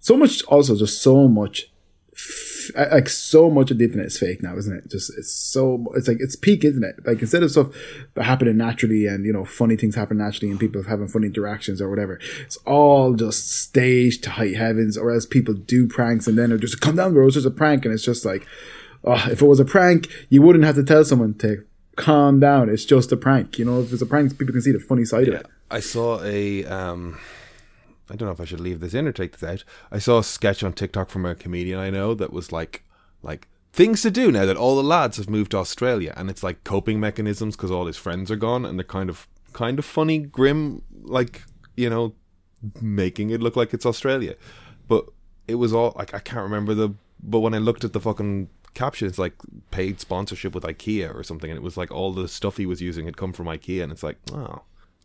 [0.00, 1.70] So much, also just so much,
[2.14, 4.90] f- like so much of the internet is fake now, isn't it?
[4.90, 6.96] Just it's so it's like it's peak isn't it?
[7.06, 7.68] Like instead of stuff
[8.16, 11.88] happening naturally and you know funny things happen naturally and people having funny interactions or
[11.88, 14.96] whatever, it's all just staged to high heavens.
[14.96, 17.50] Or else people do pranks and then they're just come down road, it's just a
[17.50, 18.46] prank, and it's just like,
[19.04, 21.64] oh, if it was a prank, you wouldn't have to tell someone to
[21.96, 22.68] calm down.
[22.68, 23.58] It's just a prank.
[23.58, 25.46] You know, if it's a prank, people can see the funny side of it.
[25.70, 27.18] I saw a um
[28.10, 29.64] I don't know if I should leave this in or take this out.
[29.90, 32.84] I saw a sketch on TikTok from a comedian I know that was like
[33.22, 36.42] like things to do now that all the lads have moved to Australia and it's
[36.42, 39.84] like coping mechanisms because all his friends are gone and they're kind of kind of
[39.84, 41.42] funny grim like
[41.76, 42.14] you know
[42.80, 44.34] making it look like it's Australia.
[44.88, 45.06] But
[45.46, 48.48] it was all like I can't remember the but when I looked at the fucking
[48.74, 49.34] caption it's like
[49.70, 52.80] paid sponsorship with IKEA or something and it was like all the stuff he was
[52.80, 54.62] using had come from IKEA and it's like oh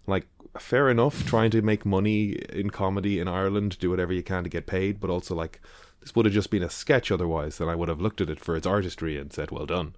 [0.07, 0.27] like
[0.59, 4.49] fair enough trying to make money in comedy in Ireland, do whatever you can to
[4.49, 5.61] get paid, but also like
[6.01, 8.39] this would have just been a sketch otherwise, and I would have looked at it
[8.39, 9.95] for its artistry and said, "Well done."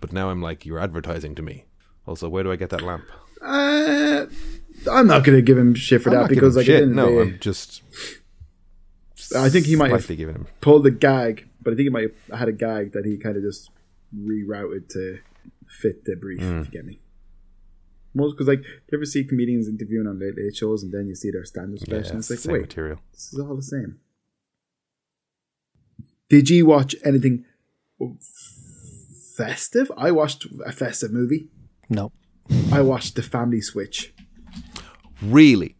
[0.00, 1.64] But now I'm like, you're advertising to me.
[2.06, 3.04] Also, where do I get that lamp?
[3.40, 4.26] Uh,
[4.90, 6.90] I'm not going to give him shit for I'm that because, like, giving at him
[6.90, 6.96] shit.
[6.96, 7.82] no, day, I'm just.
[9.34, 10.46] I think he might have- giving him.
[10.60, 13.36] pulled the gag, but I think he might have had a gag that he kind
[13.36, 13.70] of just
[14.14, 15.18] rerouted to
[15.66, 16.40] fit the brief.
[16.40, 16.58] Hmm.
[16.58, 16.98] If you get me.
[18.14, 21.14] Most because like you ever see comedians interviewing on late late shows and then you
[21.14, 22.98] see their stand-up Yeah, special and it's like wait material.
[23.12, 23.98] this is all the same.
[26.28, 27.44] Did you watch anything
[29.36, 29.90] festive?
[29.96, 31.48] I watched a festive movie.
[31.88, 32.12] No.
[32.72, 34.14] I watched The Family Switch.
[35.22, 35.76] Really?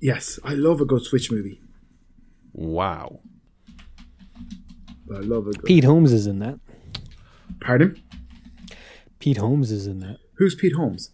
[0.00, 1.60] Yes, I love a good Switch movie.
[2.52, 3.20] Wow.
[5.14, 5.52] I love a.
[5.52, 6.58] Pete Holmes is in that.
[7.60, 8.00] Pardon?
[9.18, 10.18] Pete Holmes is in that.
[10.38, 11.10] Who's Pete Holmes?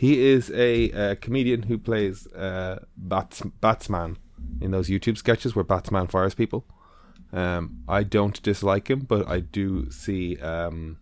[0.00, 4.16] He is a, comedian who plays uh, Bats Batsman
[4.58, 6.64] in those YouTube sketches where Batsman fires people.
[7.34, 10.38] Um, I don't dislike him, but I do see.
[10.38, 10.96] Um,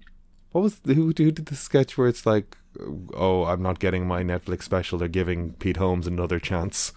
[0.50, 2.56] what was the, who, who did the sketch where it's like,
[3.14, 4.98] oh, I'm not getting my Netflix special.
[4.98, 6.92] They're giving Pete Holmes another chance.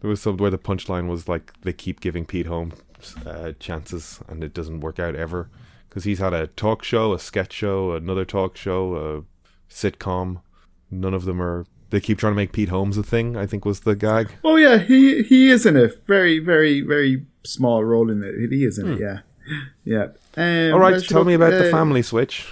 [0.00, 2.74] There was some where the punchline was like they keep giving Pete Holmes
[3.24, 5.48] uh, chances and it doesn't work out ever
[5.88, 10.40] because he's had a talk show, a sketch show, another talk show, a sitcom.
[10.92, 11.64] None of them are.
[11.90, 13.36] They keep trying to make Pete Holmes a thing.
[13.36, 14.30] I think was the gag.
[14.44, 18.50] Oh yeah, he he is in a very very very small role in it.
[18.50, 19.00] He is in it.
[19.00, 19.18] Yeah,
[19.84, 20.04] yeah.
[20.04, 20.12] Um,
[20.68, 20.72] Hmm.
[20.74, 22.46] All right, tell me about uh, the family switch.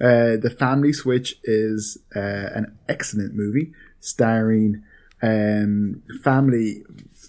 [0.00, 4.82] Uh, the Family Switch is uh, an excellent movie starring
[5.22, 6.82] um, family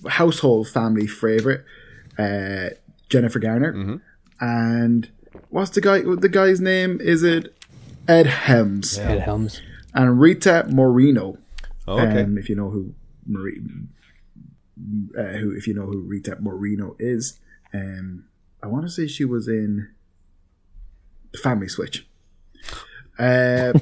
[0.10, 1.64] household family favorite
[2.18, 2.70] uh,
[3.10, 3.96] Jennifer Garner Mm-hmm.
[4.42, 5.10] and
[5.50, 6.02] what's the guy?
[6.02, 7.56] The guy's name is it
[8.08, 9.62] Ed Helms Ed Helms.
[9.96, 11.38] And Rita Moreno.
[11.88, 12.24] Oh, okay.
[12.24, 12.94] Um, if you know who
[13.26, 13.62] Marie,
[15.18, 17.40] uh, who if you know who Rita Moreno is,
[17.74, 18.26] um,
[18.62, 19.90] I want to say she was in
[21.32, 22.06] the Family Switch.
[23.18, 23.74] Uh,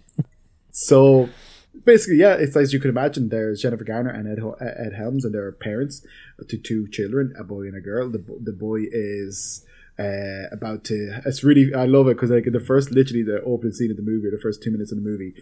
[0.70, 1.28] so
[1.84, 3.28] basically, yeah, it's as you can imagine.
[3.28, 6.04] There's Jennifer Garner and Ed, Ed Helms, and their parents
[6.48, 8.10] to two children, a boy and a girl.
[8.10, 9.64] The the boy is
[9.98, 11.20] uh, about to.
[11.24, 14.02] It's really I love it because like the first, literally the opening scene of the
[14.02, 15.34] movie, the first two minutes of the movie,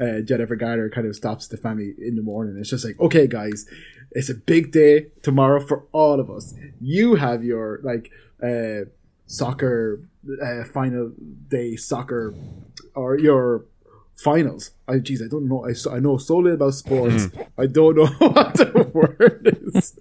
[0.00, 2.56] uh, Jennifer Garner kind of stops the family in the morning.
[2.58, 3.66] It's just like, okay, guys,
[4.12, 6.54] it's a big day tomorrow for all of us.
[6.80, 8.10] You have your like
[8.42, 8.88] uh,
[9.26, 10.00] soccer
[10.42, 11.12] uh, final
[11.48, 12.34] day soccer
[12.94, 13.64] or your
[14.18, 14.72] finals.
[14.86, 15.64] I geez, I don't know.
[15.66, 17.28] I, I know so little about sports.
[17.56, 19.98] I don't know what the word is.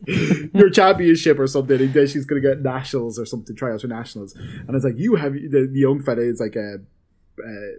[0.54, 1.80] Your championship or something.
[1.80, 3.56] And then she's gonna get nationals or something.
[3.56, 4.36] Tryouts for nationals.
[4.36, 6.80] And it's like you have the, the young fella is like a.
[7.40, 7.78] Uh,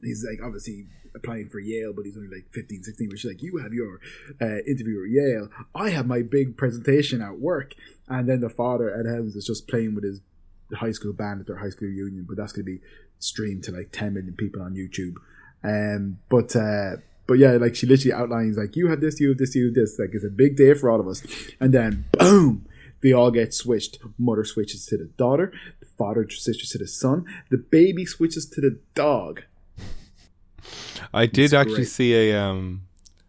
[0.00, 3.08] he's like obviously applying for Yale, but he's only like 15, 16.
[3.08, 4.00] But she's like, you have your
[4.40, 5.48] uh, interview at Yale.
[5.74, 7.74] I have my big presentation at work.
[8.08, 10.20] And then the father, Ed Helms, is just playing with his
[10.74, 12.80] high school band at their high school reunion, but that's going to be
[13.18, 15.14] streamed to like 10 million people on YouTube.
[15.64, 16.96] Um, but uh,
[17.26, 19.74] but yeah, like she literally outlines like you have this, you have this, you have
[19.74, 19.98] this.
[19.98, 21.22] Like it's a big day for all of us,
[21.60, 22.66] and then boom,
[23.02, 23.98] they all get switched.
[24.18, 28.60] Mother switches to the daughter, the father switches to the son, the baby switches to
[28.60, 29.42] the dog.
[31.14, 31.88] I did it's actually great.
[31.88, 32.40] see a.
[32.40, 32.82] Um,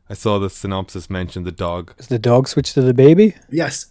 [0.09, 1.93] I saw the synopsis mention the dog.
[1.97, 3.35] Is the dog switched to the baby?
[3.49, 3.87] Yes.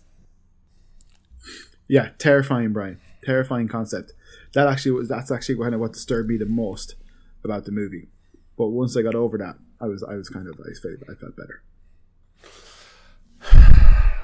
[1.88, 3.00] Yeah, terrifying, Brian.
[3.24, 4.12] Terrifying concept.
[4.54, 5.08] That actually was.
[5.08, 6.96] That's actually kind of what disturbed me the most
[7.44, 8.08] about the movie.
[8.62, 11.14] But once I got over that, I was I was kind of I felt I
[11.14, 11.62] felt better.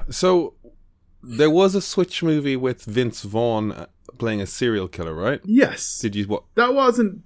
[0.09, 0.53] So
[1.21, 5.41] there was a Switch movie with Vince Vaughn uh, playing a serial killer, right?
[5.43, 6.43] Yes, Did you what?
[6.55, 7.23] that wasn't.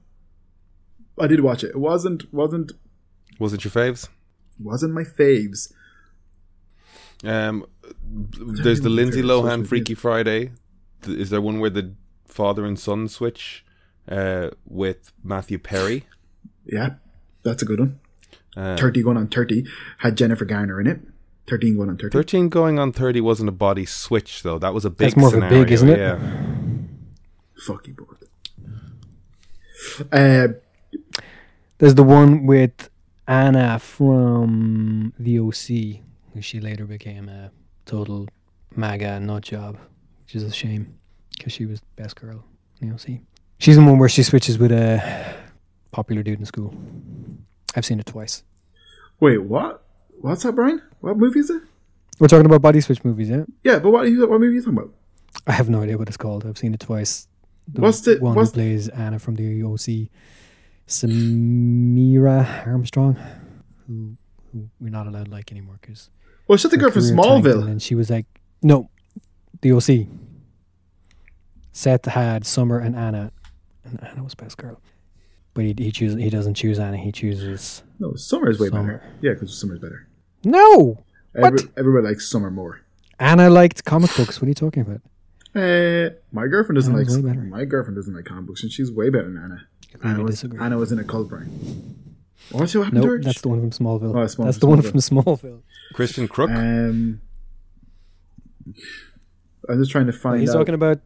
[1.20, 1.70] I did watch it.
[1.70, 2.72] It wasn't wasn't
[3.38, 4.10] Was it your faves?
[4.60, 5.72] wasn't my faves.
[7.24, 7.68] Um,
[8.04, 10.52] there's the Lindsay Lohan Freaky Friday.
[11.06, 11.94] Is there one where the
[12.26, 13.64] father and son switch
[14.10, 16.06] uh, with Matthew Perry?
[16.66, 16.96] Yeah,
[17.44, 18.00] that's a good one.
[18.56, 19.66] Uh, Thirty going on thirty
[20.00, 21.00] had Jennifer Garner in it.
[21.48, 22.12] Thirteen going on thirty.
[22.12, 24.58] 13 going on 30 wasn't a body switch, though.
[24.60, 26.00] That was a big That's more of a big, isn't it?
[26.00, 26.20] Yeah.
[27.66, 28.18] Fuck you, board.
[30.12, 30.54] Uh,
[31.80, 32.90] There's the one with
[33.28, 36.02] Anna from the OC,
[36.34, 37.52] who she later became a
[37.86, 38.28] total
[38.76, 39.78] MAGA nut job,
[40.24, 40.98] which is a shame
[41.38, 42.46] because she was the best girl
[42.82, 43.20] in the OC.
[43.60, 45.36] She's the one where she switches with a
[45.94, 46.74] popular dude in school.
[47.76, 48.44] I've seen it twice.
[49.20, 49.84] wait, what?
[50.20, 50.82] What's that, Brian?
[51.02, 51.62] What movie is it?
[52.20, 53.44] We're talking about body switch movies, yeah?
[53.64, 54.94] Yeah, but what, what movie are you talking about?
[55.48, 56.46] I have no idea what it's called.
[56.46, 57.28] I've seen it twice.
[57.74, 60.10] What's the- one what's- who plays Anna from the OC?
[60.88, 63.18] Samaire Armstrong.
[63.88, 64.18] who
[64.52, 66.10] who we're not allowed to like anymore because
[66.48, 67.66] Well, shut the girl from Smallville.
[67.68, 68.26] and she was like,
[68.62, 68.90] no,
[69.62, 70.08] the OC.
[71.72, 73.32] Seth had Summer and Anna,
[73.84, 74.80] and Anna was best girl,
[75.54, 76.98] but he he chooses he doesn't choose Anna.
[76.98, 78.98] He chooses No, Summer is way Summer.
[78.98, 79.14] better.
[79.22, 80.08] Yeah, because Summer's better.
[80.44, 81.04] no.
[81.36, 81.64] What?
[81.78, 82.82] Everybody likes Summer more.
[83.20, 84.40] Anna liked comic books.
[84.40, 85.02] What are you talking about?
[85.56, 87.42] Uh, my girlfriend doesn't like Anna's way better.
[87.42, 89.68] my girlfriend doesn't like comic books, and she's way better than Anna.
[90.04, 90.60] Anna was, disagree.
[90.60, 92.16] Anna was in a cult brain.
[92.52, 93.20] What's what happened No, to her?
[93.22, 94.16] that's the one from Smallville.
[94.16, 95.62] Oh, Small- that's the one from Smallville.
[95.96, 96.56] Kristin Kreuk.
[96.56, 97.22] Um,
[99.70, 100.58] I'm just trying to find He's out.
[100.60, 101.00] talking about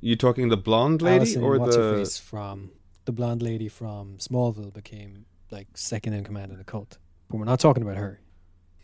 [0.00, 1.98] you talking the blonde lady Allison, or what's her the?
[1.98, 2.70] face from
[3.04, 6.98] the blonde lady from Smallville became like second in command in the cult.
[7.30, 8.20] But we're not talking about her.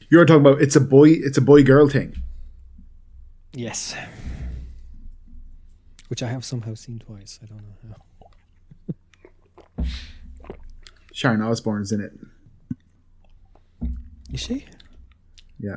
[0.08, 2.14] You're talking about it's a boy, it's a boy girl thing.
[3.52, 3.94] Yes.
[6.08, 7.38] Which I have somehow seen twice.
[7.42, 7.94] I don't know
[9.78, 9.84] how.
[11.12, 12.12] Sharon Osbourne's in it.
[14.32, 14.64] Is she?
[15.58, 15.76] Yeah.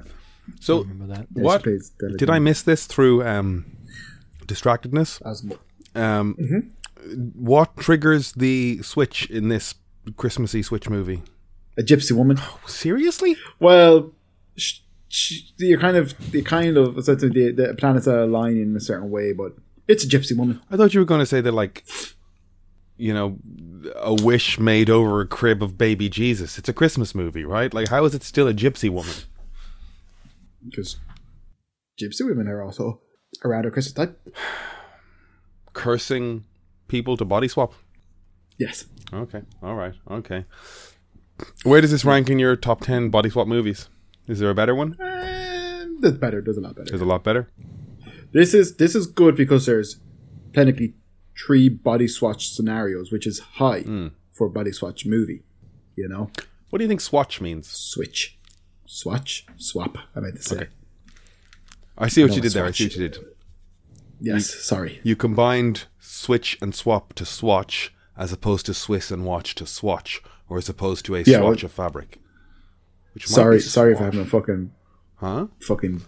[0.59, 1.27] So remember that.
[1.33, 3.65] What plays did I miss this through um,
[4.45, 5.21] distractedness?
[5.21, 5.57] Osmo-
[5.95, 6.59] Um, Mm-hmm.
[7.33, 9.75] What triggers the switch in this
[10.17, 11.21] Christmassy Switch movie?
[11.77, 12.37] A gypsy woman.
[12.39, 13.35] Oh, seriously?
[13.59, 14.11] Well,
[14.57, 14.79] sh-
[15.09, 18.81] sh- you're kind of, you kind of, like the, the planets are aligning in a
[18.81, 19.53] certain way, but
[19.87, 20.61] it's a gypsy woman.
[20.69, 21.83] I thought you were going to say that, like,
[22.97, 23.37] you know,
[23.95, 26.57] a wish made over a crib of baby Jesus.
[26.57, 27.73] It's a Christmas movie, right?
[27.73, 29.13] Like, how is it still a gypsy woman?
[30.63, 30.97] Because
[32.01, 33.01] gypsy women are also
[33.43, 34.15] around at Christmas time.
[35.73, 36.45] Cursing
[36.93, 37.73] people to body swap?
[38.59, 38.85] Yes.
[39.11, 40.45] Okay, all right, okay.
[41.63, 43.89] Where does this rank in your top 10 body swap movies?
[44.27, 44.95] Is there a better one?
[46.01, 46.39] That's better.
[46.41, 46.89] Does a lot better.
[46.89, 47.49] There's a lot better.
[48.31, 49.97] This is this is good because there's
[50.53, 50.93] technically
[51.45, 54.07] three body swatch scenarios, which is high Hmm.
[54.31, 55.41] for a body swatch movie.
[55.95, 56.29] You know,
[56.69, 57.67] What do you think swatch means?
[57.69, 58.37] switch,
[58.85, 59.97] swatch, swap.
[60.15, 60.55] I meant to say.
[60.55, 60.67] Okay.
[61.97, 62.65] I see what No, you did there.
[62.65, 63.17] I see what you did.
[64.19, 64.99] Yes, sorry.
[65.03, 70.21] You combined switch and swap to swatch as opposed to Swiss and watch to swatch,
[70.49, 72.19] or as opposed to a Yeah, swatch well- of fabric.
[73.19, 74.71] Sorry, sorry for having a fucking,
[75.15, 75.47] Huh?
[75.61, 76.01] fucking,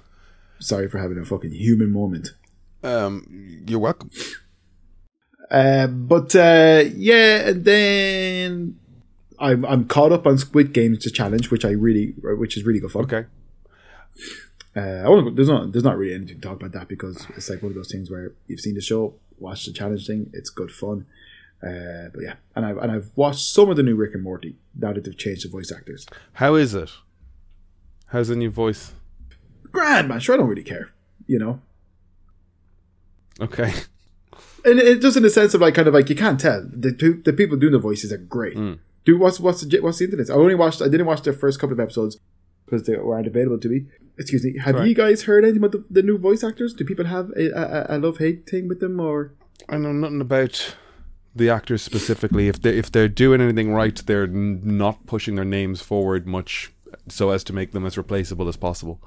[0.60, 2.30] sorry for having a fucking human moment.
[2.84, 4.10] Um, you're welcome.
[5.52, 8.80] Uh, but uh, yeah, and then
[9.40, 12.80] I'm I'm caught up on Squid Games the challenge, which I really, which is really
[12.80, 13.04] good fun.
[13.04, 13.26] Okay.
[14.76, 15.30] Uh, I.
[15.34, 15.72] There's not.
[15.72, 18.12] There's not really anything to talk about that because it's like one of those things
[18.12, 20.30] where you've seen the show, watch the challenge thing.
[20.34, 21.06] It's good fun.
[21.64, 24.58] Uh, but yeah, and I've and I've watched some of the new Rick and Morty
[24.78, 26.06] now that they've changed the voice actors.
[26.34, 26.92] How is it?
[28.08, 28.94] How's the new voice?
[29.72, 30.94] Grand man, sure I don't really care,
[31.28, 31.62] you know.
[33.40, 33.74] Okay.
[34.68, 36.90] And it just in the sense of like kind of like you can't tell the
[37.24, 38.56] the people doing the voices are great.
[39.06, 40.32] Dude, what's what's the, what's the internet?
[40.32, 40.82] I only watched.
[40.82, 42.18] I didn't watch the first couple of episodes
[42.66, 43.86] because they weren't available to me.
[44.18, 44.58] Excuse me.
[44.60, 44.90] Have Sorry.
[44.90, 46.74] you guys heard anything about the, the new voice actors?
[46.74, 49.34] Do people have a, a, a love hate thing with them or?
[49.68, 50.76] I know nothing about
[51.36, 52.48] the actors specifically.
[52.48, 56.72] If they if they're doing anything right, they're n- not pushing their names forward much,
[57.10, 59.02] so as to make them as replaceable as possible.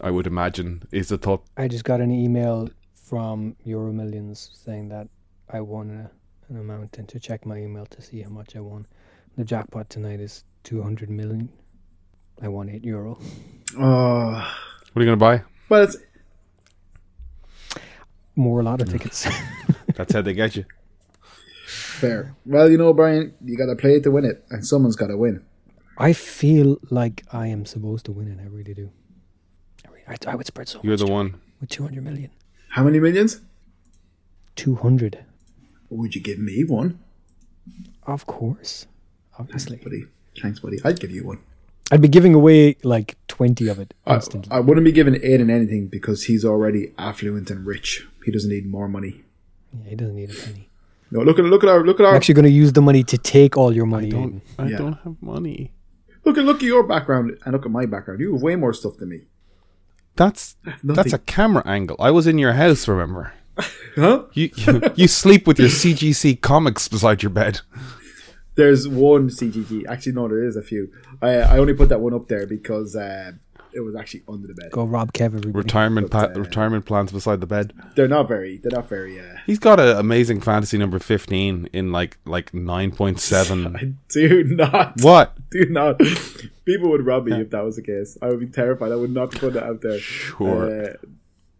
[0.00, 1.44] I would imagine is the thought.
[1.56, 5.08] I just got an email from Euro Millions saying that
[5.50, 6.10] I won a,
[6.52, 8.86] an amount and to check my email to see how much I won.
[9.36, 11.50] The jackpot tonight is 200 million.
[12.42, 13.18] I won 8 euro.
[13.78, 14.30] Oh,
[14.92, 15.42] What are you going to buy?
[15.68, 15.96] but it's
[18.34, 19.26] More lotto tickets.
[19.94, 20.64] That's how they get you.
[21.66, 22.34] fair.
[22.44, 25.06] Well, you know, Brian, you got to play it to win it, and someone's got
[25.08, 25.44] to win.
[25.98, 28.38] I feel like I am supposed to win it.
[28.38, 28.90] I really do.
[29.86, 31.40] I, really, I, I would spread so You're much the one.
[31.60, 32.30] with 200 million.
[32.70, 33.40] How many millions?
[34.56, 35.24] 200.
[35.88, 36.98] Would you give me one,
[38.06, 38.86] Of course.
[39.38, 39.76] Obviously.
[39.78, 40.04] buddy?
[40.40, 40.78] Thanks, buddy.
[40.84, 41.38] I'd give you one.
[41.92, 44.50] I'd be giving away like 20 of it I, instantly.
[44.50, 48.06] I wouldn't be giving Aidan anything because he's already affluent and rich.
[48.24, 49.22] He doesn't need more money.
[49.72, 50.68] yeah, he doesn't need a penny.
[51.12, 52.82] No, look at look at our look at I'm our actually going to use the
[52.82, 54.08] money to take all your money.
[54.08, 54.78] I Don't I Yeah.
[54.78, 55.70] don't have money.
[56.24, 58.18] look at look at your background and look at my background.
[58.20, 59.20] You have way more stuff than me.
[60.16, 61.96] That's that's a camera angle.
[62.00, 62.88] I was in your house.
[62.88, 63.32] Remember?
[63.94, 64.24] Huh?
[64.34, 67.60] You you, you sleep with your CGC comics beside your bed.
[68.56, 69.86] There's one CGG.
[69.86, 70.90] Actually, no, there is a few.
[71.22, 73.32] I I only put that one up there because uh,
[73.72, 74.70] it was actually under the bed.
[74.72, 75.52] Go rob Kev, everybody.
[75.52, 77.74] Retirement But, pa- uh, retirement plans beside the bed.
[77.94, 78.56] They're not very.
[78.56, 79.20] They're not very.
[79.20, 83.76] Uh, He's got an amazing fantasy number fifteen in like like nine point seven.
[83.76, 84.94] I do not.
[85.02, 85.36] what?
[85.50, 86.00] Do not.
[86.64, 88.18] People would rob me if that was the case.
[88.20, 88.90] I would be terrified.
[88.90, 90.00] I would not put that out there.
[90.00, 90.64] Sure.
[90.90, 90.92] Uh,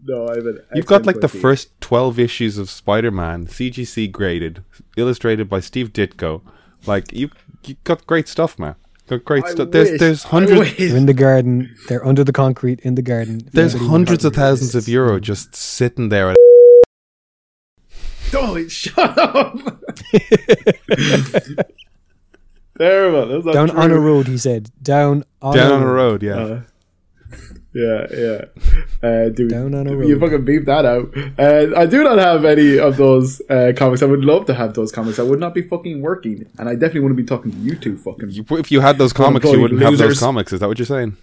[0.04, 0.60] no, I have an.
[0.74, 4.64] You've got like the first twelve issues of Spider Man, CGC graded,
[4.96, 6.40] illustrated by Steve Ditko.
[6.86, 7.30] Like you,
[7.64, 8.76] you got great stuff, man.
[9.06, 9.70] They're great stuff.
[9.70, 10.76] There's there's hundreds.
[10.76, 11.74] They're in the garden.
[11.88, 13.48] They're under the concrete in the garden.
[13.52, 16.34] There's anybody hundreds of thousands of euro just sitting there.
[18.30, 19.56] Don't shut up.
[22.78, 23.26] Terrible.
[23.28, 23.78] That's not down true.
[23.78, 24.70] on a road, he said.
[24.82, 26.36] Down on Down a on a road, yeah.
[26.36, 26.60] Uh,
[27.84, 28.44] yeah, yeah.
[29.02, 31.06] Uh, dude, Down on a you fucking beep that out.
[31.38, 34.02] Uh, I do not have any of those uh, comics.
[34.02, 35.18] I would love to have those comics.
[35.18, 37.96] I would not be fucking working, and I definitely wouldn't be talking to you two
[37.98, 38.30] fucking.
[38.30, 40.52] You- if you had those comics, you wouldn't have those comics.
[40.52, 41.16] Is that what you're saying?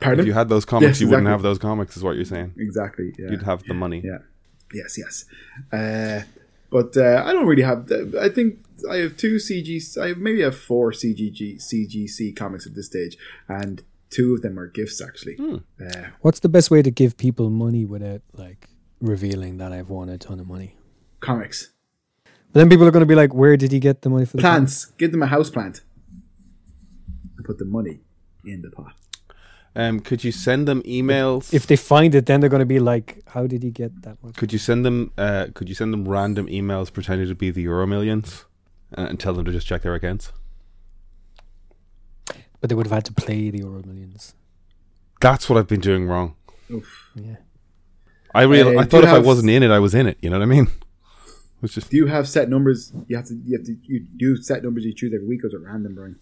[0.00, 0.20] Pardon?
[0.20, 1.96] If you had those comics, Yes, you wouldn't have those comics.
[1.96, 2.54] Is what you're saying?
[2.58, 3.14] exactly.
[3.18, 3.30] Yeah.
[3.30, 4.00] You'd have the money.
[4.04, 4.18] Yeah.
[4.74, 5.24] Yes, yes.
[5.72, 6.22] Uh,
[6.70, 7.90] but uh, I don't really have.
[8.20, 8.58] I think
[8.90, 9.98] I have two CG.
[9.98, 13.16] I maybe have four CGG CGC comics at this stage,
[13.48, 13.82] and
[14.12, 15.34] two of them are gifts actually.
[15.36, 15.56] Hmm.
[15.84, 18.68] Uh, What's the best way to give people money without like
[19.00, 20.76] revealing that I've won a ton of money?
[21.20, 21.70] comics,
[22.52, 24.36] But then people are going to be like, "Where did he get the money for
[24.36, 24.86] the plants.
[24.98, 25.80] Give them a house plant,
[27.36, 28.00] and put the money
[28.44, 28.94] in the pot.
[29.74, 31.54] Um, could you send them emails?
[31.54, 34.16] If they find it, then they're going to be like, "How did he get that
[34.22, 35.12] much?" could you send them?
[35.16, 38.44] Uh, could you send them random emails pretending to be the Euro Millions
[38.92, 40.32] and, and tell them to just check their accounts?
[42.62, 44.34] But they would have had to play the Euro Millions.
[45.20, 46.36] That's what I've been doing wrong.
[46.70, 47.10] Oof.
[47.14, 47.36] Yeah.
[48.34, 50.16] I real Uh, I thought you if I wasn't in it, I was in it.
[50.22, 50.68] You know what I mean?
[51.62, 52.92] It was just Do you have set numbers?
[53.06, 53.34] You have to.
[53.34, 53.76] You have to.
[53.84, 56.18] You do set numbers you choose every week, or is it random, Brian?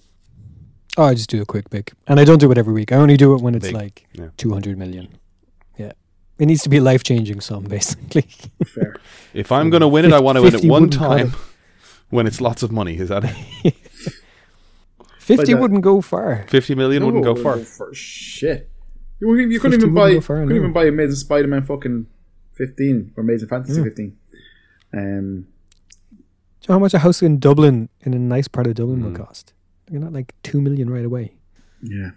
[0.99, 2.93] Oh, I just do a quick pick, and I don't do it every week.
[2.93, 4.29] I only do it when it's Big, like yeah.
[4.37, 5.09] two hundred million.
[5.79, 5.93] Yeah,
[6.39, 8.27] it needs to be a life changing sum, basically.
[8.67, 8.97] Fair.
[9.33, 11.33] if I'm going to win it, I want to win it one wouldn't cut time
[12.11, 12.99] when it's lots of money.
[12.99, 13.25] Is that
[13.65, 13.75] it?
[15.21, 16.45] Fifty But, uh, wouldn't go far.
[16.49, 17.59] Fifty million wouldn't go far.
[17.59, 18.71] for shit.
[19.21, 20.15] You, you couldn't even buy.
[20.15, 20.57] go far, couldn't no.
[20.57, 22.07] even buy Amazing Spider-Man fucking
[22.53, 23.85] fifteen or Amazing Fantasy Yeah.
[23.85, 24.17] fifteen.
[24.93, 25.47] Um,
[26.11, 29.03] Do you know how much a house in Dublin, in a nice part of Dublin,
[29.05, 29.17] will Mm.
[29.17, 29.53] cost?
[29.91, 31.35] You're not like two million right away.
[31.83, 32.11] yeah,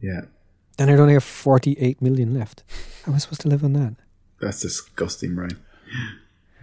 [0.00, 0.22] yeah.
[0.78, 2.64] Then I'd only have forty-eight million left.
[3.04, 3.94] How am I supposed to live on that?
[4.40, 5.58] That's disgusting, Brian.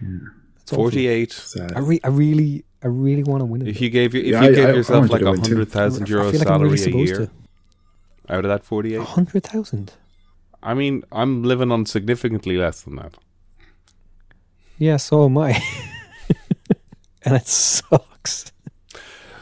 [0.00, 0.70] That's.
[0.72, 1.32] Forty-eight.
[1.32, 1.72] Sad.
[1.74, 3.68] I, re- I really, I really want to win it.
[3.68, 5.38] If you gave you, if Yeah, you I- gave I- I yourself want you like
[5.38, 7.30] a hundred thousand euro like salary really a year to.
[8.28, 9.92] out of that forty-eight, A hundred thousand.
[10.62, 13.14] I mean, I'm living on significantly less than that.
[14.78, 15.62] Yeah, so am I.
[17.24, 18.50] and it sucks.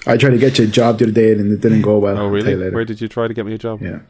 [0.06, 2.16] I tried to get you a job the other day and it didn't go well.
[2.18, 2.54] Oh, really?
[2.70, 3.80] Where did you try to get me a job?
[3.82, 4.00] yeah,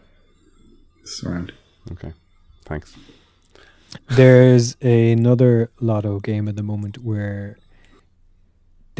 [1.02, 1.52] it's around.
[1.92, 2.12] Okay,
[2.64, 2.96] thanks.
[4.08, 7.58] There's another lotto game at the moment where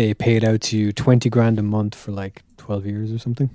[0.01, 3.51] they paid out to you 20 grand a month for like 12 years or something.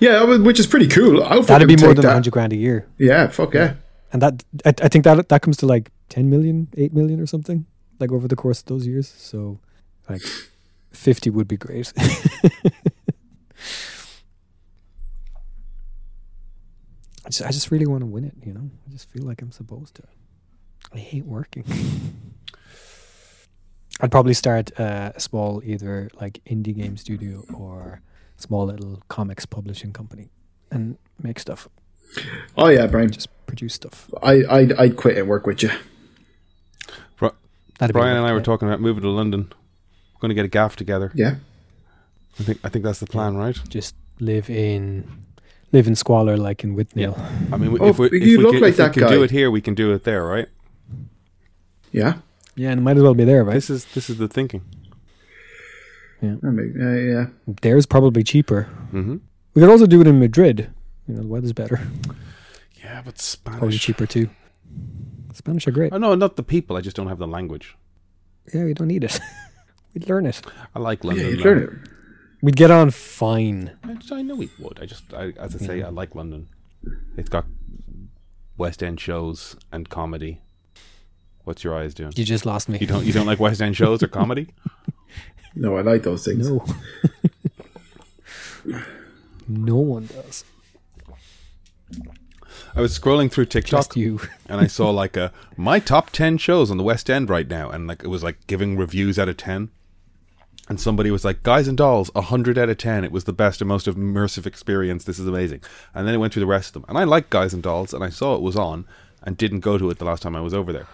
[0.00, 1.22] Yeah, which is pretty cool.
[1.22, 2.08] I'll That'd be more than that.
[2.08, 2.88] 100 grand a year.
[2.98, 3.74] Yeah, fuck yeah.
[4.12, 7.26] And that I, I think that that comes to like 10 million, 8 million or
[7.26, 7.66] something
[8.00, 9.08] like over the course of those years.
[9.16, 9.60] So
[10.10, 10.22] like
[10.90, 11.92] 50 would be great.
[17.26, 18.68] I just, I just really want to win it, you know?
[18.86, 20.02] I just feel like I'm supposed to.
[20.92, 21.64] I hate working.
[24.00, 28.00] I'd probably start uh, a small, either like indie game studio or
[28.36, 30.28] small little comics publishing company
[30.70, 31.68] and make stuff,
[32.56, 33.10] Oh yeah, Brian.
[33.10, 34.10] just produce stuff.
[34.22, 35.70] I I'd, I'd quit and work with you.
[37.80, 38.44] That'd be Brian and I worth were it.
[38.44, 39.52] talking about moving to London.
[40.14, 41.10] We're going to get a gaff together.
[41.12, 41.34] Yeah.
[42.38, 43.58] I think I think that's the plan, right?
[43.68, 45.08] Just live in
[45.72, 47.18] live in squalor like in Whitnell.
[47.52, 49.08] I mean, Oh, if we, if you we look can, like if we that can
[49.08, 50.46] do it here, we can do it there, right?
[51.90, 52.14] Yeah.
[52.56, 53.54] Yeah, and it might as well be there, right?
[53.54, 54.62] This is this is the thinking.
[56.22, 57.26] I mean, uh, yeah.
[57.60, 58.62] There's probably cheaper.
[58.92, 59.16] hmm
[59.52, 60.70] We could also do it in Madrid.
[61.06, 61.80] You know, the weather's better.
[62.82, 63.80] Yeah, but Probably Spanish.
[63.82, 64.30] cheaper too.
[65.34, 65.92] Spanish are great.
[65.92, 66.76] Oh no, not the people.
[66.76, 67.76] I just don't have the language.
[68.54, 69.18] Yeah, we don't need it.
[69.94, 70.40] We'd learn it.
[70.74, 71.26] I like Yeah, London.
[71.30, 71.42] you though.
[71.50, 71.70] learn it.
[72.42, 73.76] We'd get on fine.
[73.84, 74.78] I, just- I know we would.
[74.80, 75.86] I just, I, as I say, Yeah.
[75.86, 76.48] I like London.
[77.16, 77.46] It's got
[78.56, 80.40] West End shows and comedy.
[81.44, 82.12] What's your eyes doing?
[82.16, 82.78] You just lost me.
[82.78, 84.48] You don't, you don't like West End shows or comedy?
[85.56, 86.50] No, I like those things.
[86.50, 86.64] No.
[89.48, 90.44] no one does.
[92.74, 94.20] I was scrolling through TikTok Just you.
[94.48, 97.70] and I saw like a my top ten shows on the West End right now,
[97.70, 99.70] and like it was like giving reviews out of ten.
[100.68, 103.04] And somebody was like, "Guys and Dolls, hundred out of ten.
[103.04, 105.04] It was the best and most immersive experience.
[105.04, 105.60] This is amazing."
[105.94, 107.94] And then it went through the rest of them, and I like Guys and Dolls,
[107.94, 108.86] and I saw it was on,
[109.22, 110.88] and didn't go to it the last time I was over there.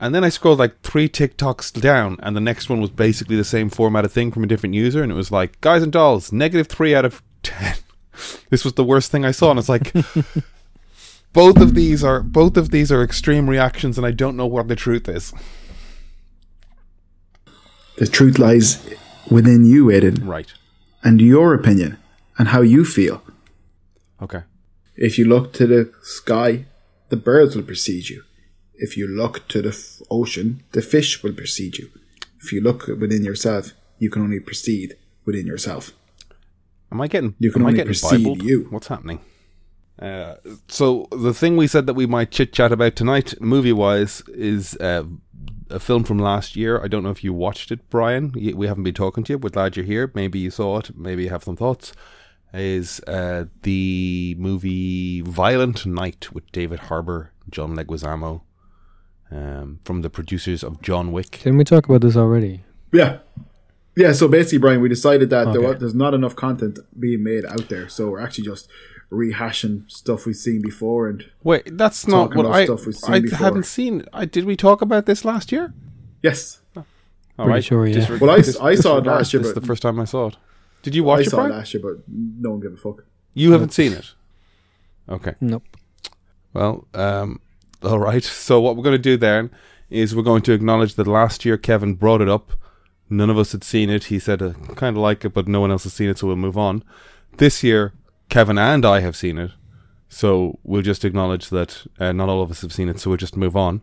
[0.00, 3.44] And then I scrolled like three TikToks down, and the next one was basically the
[3.44, 6.32] same format of thing from a different user, and it was like, "Guys and Dolls,
[6.32, 7.76] negative three out of ten.
[8.50, 9.92] this was the worst thing I saw, and it's like.
[11.32, 14.68] both of these are both of these are extreme reactions and I don't know what
[14.68, 15.34] the truth is.
[17.96, 18.78] The truth lies
[19.28, 20.52] within you, Aidan, Right.
[21.02, 21.98] and your opinion
[22.38, 23.20] and how you feel.
[24.22, 24.42] Okay.
[24.96, 26.66] If you look to the sky,
[27.08, 28.22] the birds will precede you.
[28.76, 31.90] If you look to the f- ocean, the fish will precede you.
[32.40, 35.92] If you look within yourself, you can only proceed within yourself.
[36.92, 37.34] Am I getting?
[37.38, 38.42] You can am I only precede Bibled?
[38.42, 38.66] you.
[38.70, 39.20] What's happening?
[39.98, 40.34] Uh,
[40.68, 44.76] so the thing we said that we might chit chat about tonight, movie wise, is
[44.76, 45.04] uh,
[45.70, 46.82] a film from last year.
[46.82, 48.32] I don't know if you watched it, Brian.
[48.32, 49.38] We haven't been talking to you.
[49.38, 50.10] We're glad you're here.
[50.14, 50.96] Maybe you saw it.
[50.96, 51.92] Maybe you have some thoughts.
[52.52, 58.42] Is uh, the movie Violent Night with David Harbour, John Leguizamo,
[59.34, 61.40] um, from the producers of John Wick.
[61.42, 62.62] Didn't we talk about this already?
[62.92, 63.18] Yeah.
[63.96, 65.66] Yeah, so basically, Brian, we decided that there Okay.
[65.66, 68.68] wa- there's not enough content being made out there, so we're actually just
[69.12, 71.08] rehashing stuff we've seen before.
[71.08, 72.64] And Wait, that's not what about I.
[72.64, 73.38] stuff we've seen I before.
[73.38, 74.04] hadn't seen.
[74.12, 75.72] I did we talk about this last year?
[76.22, 76.60] yes,
[77.38, 77.96] All Pretty sure, yeah.
[77.98, 79.98] Disre- Well, I s- dis- I saw it last year, This is the first time
[79.98, 80.36] I saw it.
[80.82, 83.04] Did you watch I it, saw it last year, but no one gave a fuck.
[83.34, 84.14] You haven't seen it.
[85.08, 85.34] Okay.
[85.40, 85.64] Nope.
[86.52, 87.40] Well, um,
[87.84, 88.22] all right.
[88.24, 89.50] So what we're going to do then
[89.90, 92.52] is we're going to acknowledge that last year Kevin brought it up.
[93.10, 94.04] None of us had seen it.
[94.04, 96.26] He said, uh, kind of like it, but no one else has seen it, so
[96.26, 96.82] we'll move on.
[97.36, 97.92] This year,
[98.28, 99.50] Kevin and I have seen it.
[100.08, 103.16] So we'll just acknowledge that uh, not all of us have seen it, so we'll
[103.18, 103.82] just move on.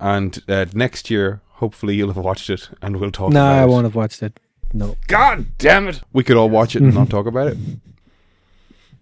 [0.00, 3.64] And uh, next year, hopefully, you'll have watched it and we'll talk No, about I
[3.66, 4.38] won't have watched it.
[4.72, 4.96] No.
[5.06, 6.00] God damn it!
[6.12, 7.56] We could all watch it and not talk about it.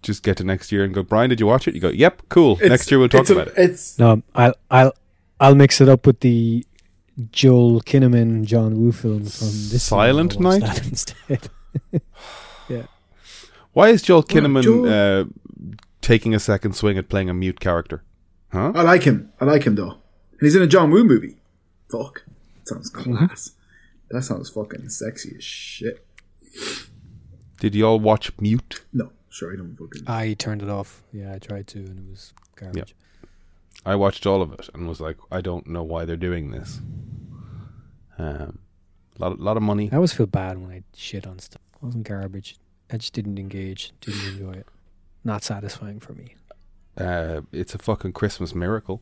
[0.05, 1.73] Just get to next year and go, Brian, did you watch it?
[1.75, 2.53] You go, yep, cool.
[2.55, 3.53] It's- next year we'll talk it's a- about it.
[3.57, 4.93] It's No, I'll I'll
[5.39, 6.65] I'll mix it up with the
[7.31, 9.83] Joel Kinnaman John Woo film from this.
[9.83, 10.61] Silent I'll Night?
[10.61, 11.49] that instead.
[13.73, 15.25] Why is Joel Kinnaman Joel- uh,
[16.01, 18.03] taking a second swing at playing a mute character?
[18.53, 18.71] Huh?
[18.73, 19.31] I like him.
[19.41, 21.35] I like him though, and he's in a John Woo movie.
[21.91, 22.23] Fuck,
[22.63, 23.51] sounds class.
[24.11, 26.05] That sounds fucking sexy as shit.
[27.59, 28.85] Did you all watch Mute?
[28.93, 30.03] No, sure, I don't fucking.
[30.07, 31.03] I turned it off.
[31.11, 32.95] Yeah, I tried to, and it was garbage.
[33.85, 36.79] I watched all of it and was like, I don't know why they're doing this.
[38.17, 38.59] Um,
[39.19, 39.89] lot, lot of money.
[39.91, 41.61] I always feel bad when I shit on stuff.
[41.75, 42.55] It wasn't garbage.
[42.91, 43.91] I just didn't engage.
[44.01, 44.67] Didn't enjoy it.
[45.23, 46.35] Not satisfying for me.
[46.97, 49.01] Uh, it's a fucking Christmas miracle.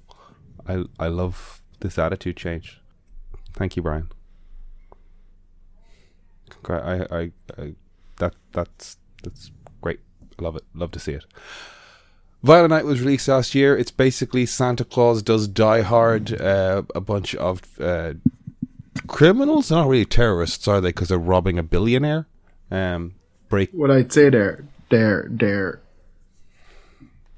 [0.68, 2.82] I I love this attitude change.
[3.54, 4.10] Thank you, Brian.
[6.50, 7.32] Congra- I, I,
[7.62, 7.76] I
[8.18, 9.63] that that's that's great.
[10.40, 10.64] I love it.
[10.74, 11.26] Love to see it.
[12.44, 13.78] Violent Night was released last year.
[13.78, 16.40] It's basically Santa Claus does Die Hard.
[16.40, 18.14] Uh, a bunch of uh,
[19.08, 20.90] criminals, They're not really terrorists, are they?
[20.90, 22.28] Because they're robbing a billionaire.
[22.70, 23.16] Um,
[23.48, 23.72] break.
[23.72, 25.82] What I'd say they're they're they're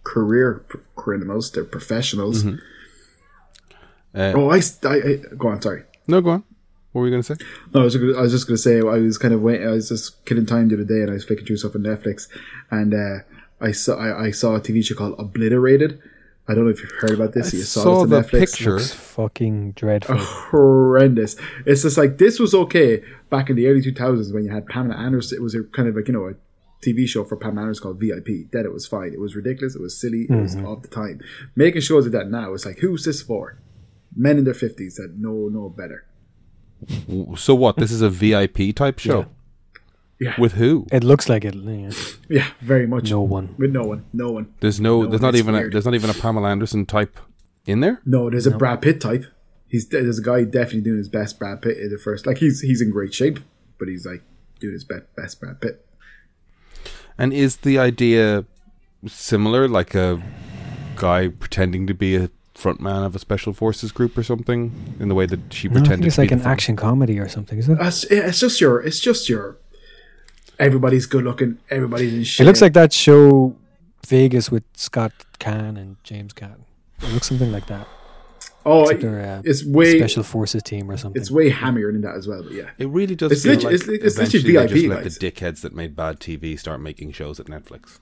[0.04, 0.66] career
[0.96, 1.52] criminals.
[1.52, 2.44] They're professionals.
[2.44, 2.58] Mm-hmm.
[4.18, 5.62] Uh, oh, I go on.
[5.62, 5.84] Sorry.
[6.08, 6.44] no, go on.
[6.96, 7.46] What were you going to say?
[7.74, 9.68] No, I was, I was just going to say I was kind of waiting.
[9.68, 11.82] I was just killing time the other day, and I was flicking through stuff on
[11.82, 12.30] Netflix,
[12.72, 13.24] and uh,
[13.60, 16.02] I saw I, I saw a TV show called Obliterated.
[16.48, 17.54] I don't know if you've heard about this.
[17.54, 18.40] I you saw, saw this the on Netflix.
[18.40, 18.78] picture.
[18.78, 20.16] It's fucking dreadful.
[20.18, 21.36] horrendous.
[21.66, 24.66] It's just like this was okay back in the early two thousands when you had
[24.66, 25.38] Pamela Anderson.
[25.38, 26.36] It was a kind of like you know a
[26.82, 28.50] TV show for Pamela Anderson called VIP.
[28.54, 29.12] Then it was fine.
[29.12, 29.76] It was ridiculous.
[29.76, 30.28] It was silly.
[30.30, 31.20] It was of the time.
[31.58, 33.60] Making shows like that now, it's like who's this for?
[34.16, 36.06] Men in their fifties that know no better.
[37.38, 37.78] So what?
[37.78, 39.28] This is a VIP type show.
[40.20, 40.88] Yeah, With who?
[40.92, 41.56] It looks like it.
[41.56, 41.92] Yeah.
[42.30, 43.12] yeah, very much.
[43.12, 43.54] No one.
[43.58, 44.54] with no one, no one.
[44.62, 45.04] There's no.
[45.04, 45.56] No, there's not it's even.
[45.56, 47.20] A, there's not even a Pamela Anderson type
[47.66, 48.02] in there.
[48.06, 49.26] No, there's a Brad Pitt type.
[49.68, 52.26] He's there's a guy definitely doing his best Brad Pitt in the first.
[52.26, 53.40] Like he's he's in great shape,
[53.78, 54.24] but he's like
[54.60, 55.86] doing his best best Brad Pitt.
[57.18, 58.46] And is the idea
[59.08, 60.22] similar, like a
[60.96, 65.16] guy pretending to be a frontman of a special forces group or something, in the
[65.16, 67.28] way that she No, I think pretended it's to like be an action comedy or
[67.28, 67.86] something, isn't it?
[67.86, 69.58] It's, it's just your it's just your
[70.58, 73.56] everybody's good looking, everybody's in It looks like that show
[74.08, 76.56] Vegas with Scott Caan and James Caan.
[77.02, 77.88] It looks something like that.
[78.66, 81.22] oh, it- they're it's uh, way special forces team or something.
[81.22, 82.42] it's way hammier than that as well.
[82.42, 84.74] But yeah, It really does It's feel lit- like it's lit- it's literally eventually they
[84.74, 85.18] just let guys.
[85.18, 88.00] the dickheads that made bad TV start making shows at Netflix.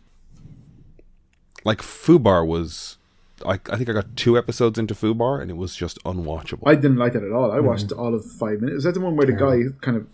[1.65, 2.97] Like Fubar was,
[3.45, 6.63] I, I think I got two episodes into Fubar and it was just unwatchable.
[6.65, 7.51] I didn't like that at all.
[7.51, 8.77] I watched all of five minutes.
[8.79, 10.07] Is that the one where the guy kind of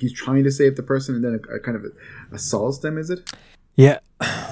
[0.00, 1.84] he's trying to save the person and then it, kind of
[2.32, 2.98] assaults them?
[2.98, 3.30] Is it?
[3.74, 3.98] yeah,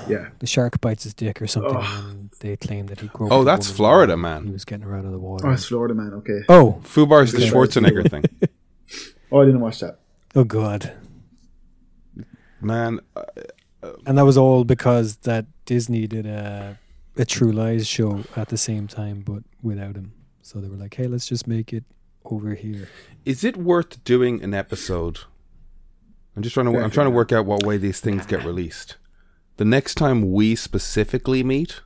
[0.08, 0.28] Yeah.
[0.38, 2.04] the shark bites his dick or something, Ugh.
[2.10, 3.32] and they claim that he groped.
[3.32, 4.52] oh, that's woman Florida, He man.
[4.52, 5.46] was getting her out of the water.
[5.46, 6.14] Oh, it's Florida man.
[6.14, 6.40] Okay.
[6.48, 8.24] oh, Fubar's the Schwarzenegger thing.
[9.32, 10.00] Oh, I didn't watch that.
[10.34, 10.92] oh, God!
[12.60, 13.22] Man, uh,
[14.06, 16.78] And that was all because that Disney did a
[17.16, 20.12] a True Lies show at the same time, but without him.
[20.42, 21.84] So they were like, "Hey, let's just make it
[22.24, 22.88] over here."
[23.24, 25.20] is it worth doing an episode
[26.36, 26.78] I'm just trying to.
[26.78, 28.96] I'm trying to work out what way these things get released.
[29.56, 31.80] The next time we specifically meet,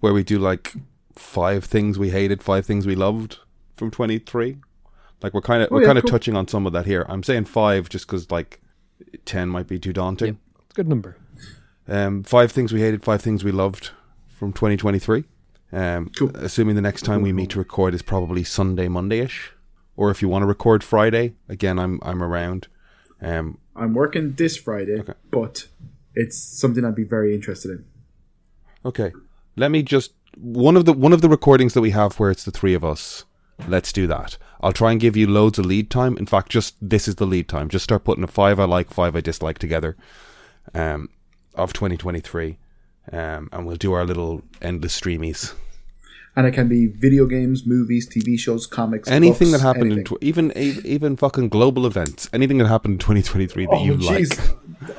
[0.00, 0.72] where we do like
[1.16, 3.38] five things we hated, five things we loved
[3.76, 4.56] from 23.
[5.22, 6.10] Like we're kind of Oh, we're yeah, kind of cool.
[6.10, 7.04] touching on some of that here.
[7.08, 8.60] I'm saying five just because like
[9.24, 10.38] ten might be too daunting.
[10.60, 11.16] It's a good number.
[11.88, 13.90] Um, five things we hated, five things we loved
[14.28, 15.24] from 2023.
[15.72, 16.30] Um, Cool.
[16.36, 19.52] Assuming the next time we meet to record is probably Sunday, Monday-ish,
[19.96, 22.68] or if you want to record Friday, again, I'm I'm around.
[23.20, 25.14] Um, I'm working this Friday, Okay.
[25.30, 25.68] but
[26.14, 27.84] it's something I'd be very interested in.
[28.84, 29.12] okay,
[29.56, 32.44] let me just one of the one of the recordings that we have where it's
[32.44, 33.24] the three of us.
[33.68, 34.36] Let's do that.
[34.60, 36.16] I'll try and give you loads of lead time.
[36.18, 37.68] In fact, just this is the lead time.
[37.68, 39.96] Just start putting a five I like, five I dislike together,
[40.74, 41.08] um,
[41.54, 42.56] of 2023,
[43.12, 45.54] um, and we'll do our little endless streamies.
[46.34, 49.98] And it can be video games, movies, TV shows, comics, anything books, that happened in
[49.98, 50.16] anything.
[50.16, 54.24] tw- even even fucking global events, anything that happened in 2023 that Oh, you like.
[54.24, 54.56] jeez.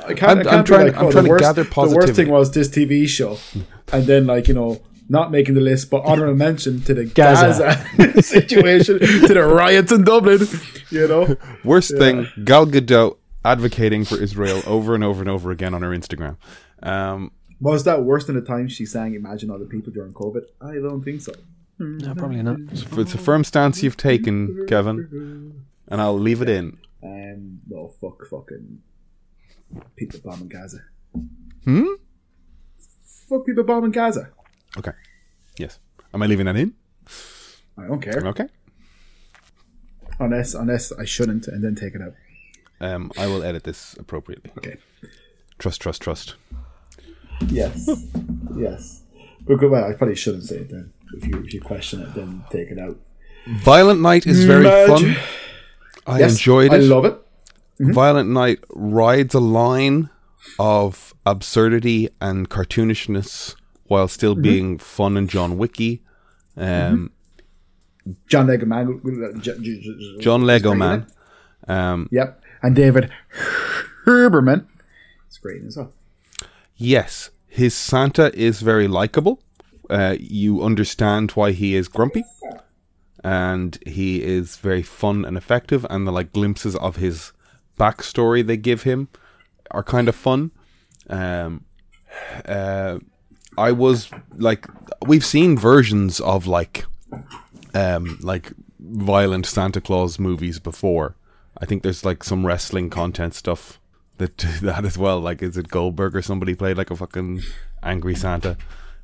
[0.08, 1.96] I can't, I'm- I can't I'm trying- like, I'm oh, trying to worst, gather The
[1.96, 3.40] worst thing was this TV show,
[3.92, 4.80] and then like you know,
[5.10, 7.84] not making the list, but honorable mention to the Gaza.
[7.98, 10.48] Gaza, situation, to the riots in Dublin.
[10.92, 15.74] You know, Worst thing, Gal Gadot advocating for Israel over and over and over again
[15.74, 16.38] on her Instagram.
[16.82, 20.44] Um, was that worse than the time she sang "Imagine All the People" during COVID?
[20.62, 21.34] I don't think so.
[21.80, 22.60] No, probably not.
[22.72, 26.78] it's a firm stance you've taken, Kevin, and I'll leave it in.
[27.02, 28.82] Um, no, fuck, fucking
[29.96, 30.80] people bombing Gaza.
[31.66, 31.86] Hmm.
[33.30, 34.30] Fuck people bombing Gaza.
[34.78, 34.92] Okay.
[35.58, 35.80] Yes.
[36.14, 36.74] Am I leaving that in?
[37.78, 38.48] I don't care Okay.
[40.20, 42.14] unless unless I shouldn't, and then take it out.
[42.84, 44.52] Um, I will edit this appropriately.
[44.58, 44.78] Okay.
[45.58, 46.36] Trust, trust, trust.
[47.48, 47.90] Yes.
[48.58, 49.02] yes.
[49.46, 50.92] But good, well, I probably shouldn't say it then.
[51.16, 52.98] If you if you question it, then take it out.
[53.48, 55.24] Violent Night is very Imagine- fun.
[56.06, 56.78] I Yes, enjoyed it.
[56.78, 57.18] I love it.
[57.80, 60.10] Violent Night rides a line
[60.60, 63.56] of absurdity and cartoonishness
[63.86, 66.04] while still being fun and John Wicky.
[66.58, 67.12] Um,
[68.28, 69.02] John Lego Man.
[70.20, 71.08] John Lego Man.
[71.68, 72.43] Um, Yep.
[72.64, 73.12] And David
[74.06, 74.66] Herberman.
[75.28, 75.92] It's great as well.
[76.78, 79.44] yes, his Santa is very likable.
[79.90, 82.24] Uh, you understand why he is grumpy,
[83.24, 85.86] and he is very fun and effective.
[85.90, 87.34] And the like glimpses of his
[87.78, 89.10] backstory they give him
[89.72, 90.52] are kind of fun.
[91.10, 91.66] Um,
[92.46, 93.00] uh,
[93.58, 94.68] I was like,
[95.06, 96.86] we've seen versions of like,
[97.74, 101.16] um, like violent Santa Claus movies before.
[101.58, 103.80] I think there's like some wrestling content stuff
[104.18, 105.20] that do that as well.
[105.20, 107.42] Like, is it Goldberg or somebody played like a fucking
[107.82, 108.58] angry Santa?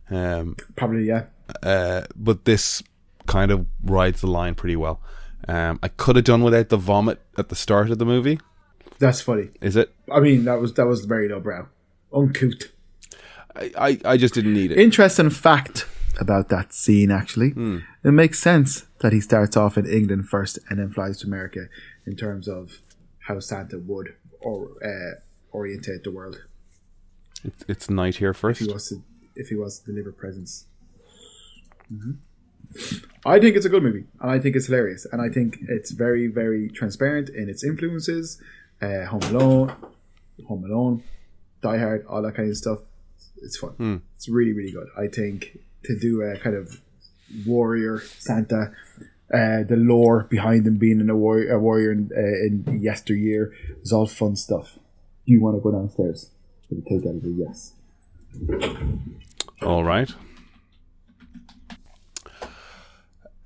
[0.10, 1.26] Um, Probably, yeah.
[1.62, 2.82] uh, but this
[3.28, 5.02] kind of rides the line pretty well.
[5.47, 8.39] Um, I could have done without the vomit at the start of the movie.
[8.97, 9.50] That's funny.
[9.62, 9.93] Is it?
[10.12, 11.68] I mean, that was that was very lowbrow.
[12.14, 12.72] Uncouth.
[13.56, 14.78] I, I, I just didn't need it.
[14.78, 15.88] Interesting fact
[16.20, 17.54] about that scene, actually.
[18.04, 21.68] It makes sense that he starts off in England first and then flies to America
[22.10, 22.64] in terms of
[23.28, 24.07] how Santa would
[24.47, 24.57] or
[24.91, 25.14] uh,
[25.60, 26.36] orientate the world
[27.47, 28.62] It's, it's night here first.
[28.62, 28.95] if he was to
[29.41, 30.53] if he was to deliver presents.
[31.89, 32.14] hmm
[33.26, 35.91] I think it's a good movie, and I think it's hilarious, and I think it's
[36.05, 38.39] very, very transparent in its influences.
[38.80, 39.68] Uh, Home Alone,
[40.47, 41.03] Home Alone,
[41.66, 42.80] Die Hard, all that kind of stuff.
[43.41, 44.01] It's fun.
[44.16, 44.88] It's really, really good.
[45.05, 46.80] I think to do a kind of
[47.47, 47.95] warrior
[48.28, 48.72] Santa,
[49.34, 53.53] uh, the lore behind him being in a warrior, a warrior in, uh, in yesteryear
[53.82, 54.75] is all fun stuff.
[55.25, 56.32] Do you want to go downstairs?
[56.71, 57.73] I'll take that as a yes.
[59.61, 60.11] All right.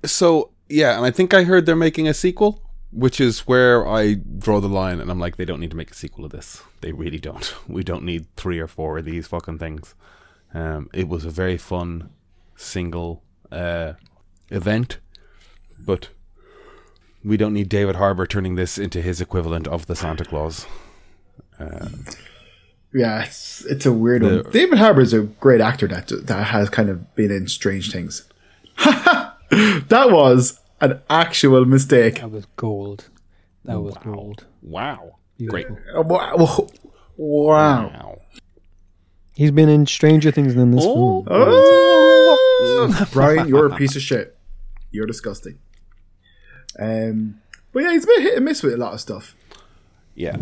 [0.04, 4.14] So yeah, and I think I heard they're making a sequel, which is where I
[4.14, 6.62] draw the line, and I'm like, they don't need to make a sequel of this.
[6.80, 7.54] They really don't.
[7.68, 9.94] We don't need three or four of these fucking things.
[10.52, 12.10] Um, it was a very fun
[12.56, 13.94] single uh,
[14.50, 14.98] event,
[15.78, 16.08] but
[17.24, 20.66] we don't need David Harbour turning this into his equivalent of the Santa Claus.
[21.58, 21.88] Uh,
[22.92, 24.52] yeah, it's, it's a weird The- one.
[24.52, 28.28] David Harbour is a great actor that that has kind of been in strange things.
[28.84, 32.16] that was an actual mistake.
[32.16, 33.08] That was gold.
[33.64, 34.44] That was gold.
[34.62, 35.16] Wow,
[35.46, 35.66] great!
[35.68, 35.94] Beautiful.
[35.94, 36.68] Oh, Wow.
[37.16, 37.88] Wow.
[37.88, 38.18] Wow.
[39.34, 41.24] He's been in stranger things than this oh.
[41.24, 41.28] film.
[41.30, 43.08] Oh.
[43.12, 44.33] Brian, you're a piece of shit.
[44.94, 45.58] You're disgusting.
[46.78, 47.40] Um,
[47.72, 49.34] but yeah, he's a bit hit and miss with a lot of stuff.
[50.14, 50.36] Yeah.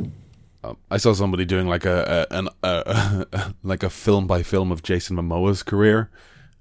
[0.63, 4.71] Um, I saw somebody doing like a, a an a, like a film by film
[4.71, 6.11] of Jason Momoa's career,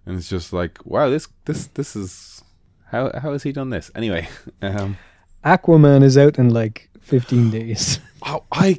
[0.05, 2.41] and it's just like, wow, this this this is
[2.85, 3.91] how how has he done this?
[3.93, 4.29] Anyway,
[4.61, 4.97] um,
[5.43, 7.99] Aquaman is out in like 15 days.
[8.23, 8.77] I, I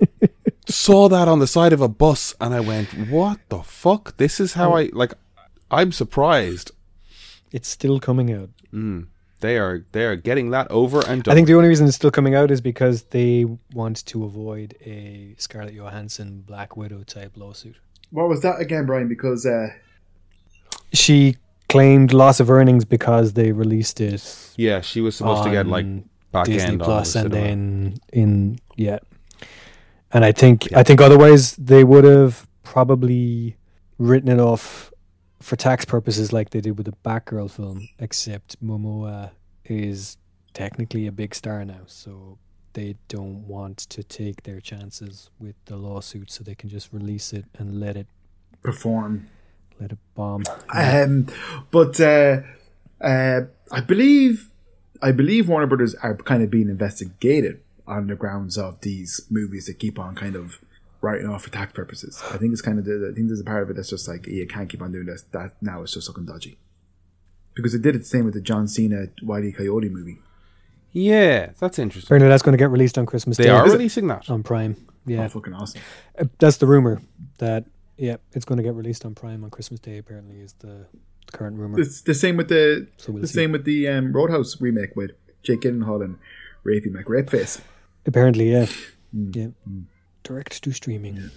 [0.66, 4.16] saw that on the side of a bus and I went, "What the fuck?
[4.16, 5.12] This is how I like."
[5.70, 6.70] I'm surprised.
[7.52, 8.50] It's still coming out.
[8.72, 9.06] Mm.
[9.40, 11.32] They are they are getting that over and done.
[11.32, 13.44] I think the only reason it's still coming out is because they
[13.74, 17.76] want to avoid a Scarlett Johansson Black Widow type lawsuit.
[18.10, 19.08] What was that again, Brian?
[19.08, 19.68] Because uh,
[20.92, 21.36] She
[21.68, 25.86] claimed loss of earnings because they released it yeah, she was supposed to get like
[26.30, 27.48] back Disney end Plus on and cinema.
[27.48, 28.98] then in yeah.
[30.12, 33.56] And I think I think otherwise they would have probably
[33.98, 34.91] written it off
[35.42, 39.32] for tax purposes like they did with the Batgirl film, except Momoa
[39.64, 40.16] is
[40.54, 42.38] technically a big star now, so
[42.74, 47.32] they don't want to take their chances with the lawsuit, so they can just release
[47.32, 48.06] it and let it
[48.62, 49.28] perform.
[49.80, 50.44] let it bomb.
[50.74, 51.26] Um,
[51.70, 52.40] but uh,
[53.00, 53.40] uh,
[53.70, 54.48] I believe
[55.02, 59.66] I believe Warner Brothers are kind of being investigated on the grounds of these movies
[59.66, 60.60] that keep on kind of
[61.02, 62.22] writing off for tax purposes.
[62.30, 64.08] I think it's kind of the, I think there's a part of it that's just
[64.08, 65.22] like you can't keep on doing this.
[65.32, 66.56] That now it's just looking dodgy
[67.54, 70.18] because they did it the same with the John Cena Wiley Coyote movie.
[70.92, 72.06] Yeah, that's interesting.
[72.08, 73.76] Apparently, that's going to get released on Christmas They Day are Is it?
[73.76, 74.28] releasing that.
[74.30, 74.76] on Prime.
[75.06, 75.80] Yeah, Oh, fucking awesome!
[76.18, 77.00] Uh, That's the rumor
[77.38, 77.64] that
[77.96, 79.98] yeah, it's going to get released on Prime on Christmas Day.
[79.98, 80.86] Apparently, is the,
[81.26, 81.80] the current rumor.
[81.80, 83.34] It's the same with the So we'll the see.
[83.34, 86.18] same with the um, Roadhouse remake with Jake Gyllenhaal and
[86.64, 87.60] Rapey McRapeface.
[88.06, 88.66] Apparently, yeah,
[89.16, 89.34] Mm.
[89.36, 89.46] yeah.
[90.22, 91.30] Direct to streaming.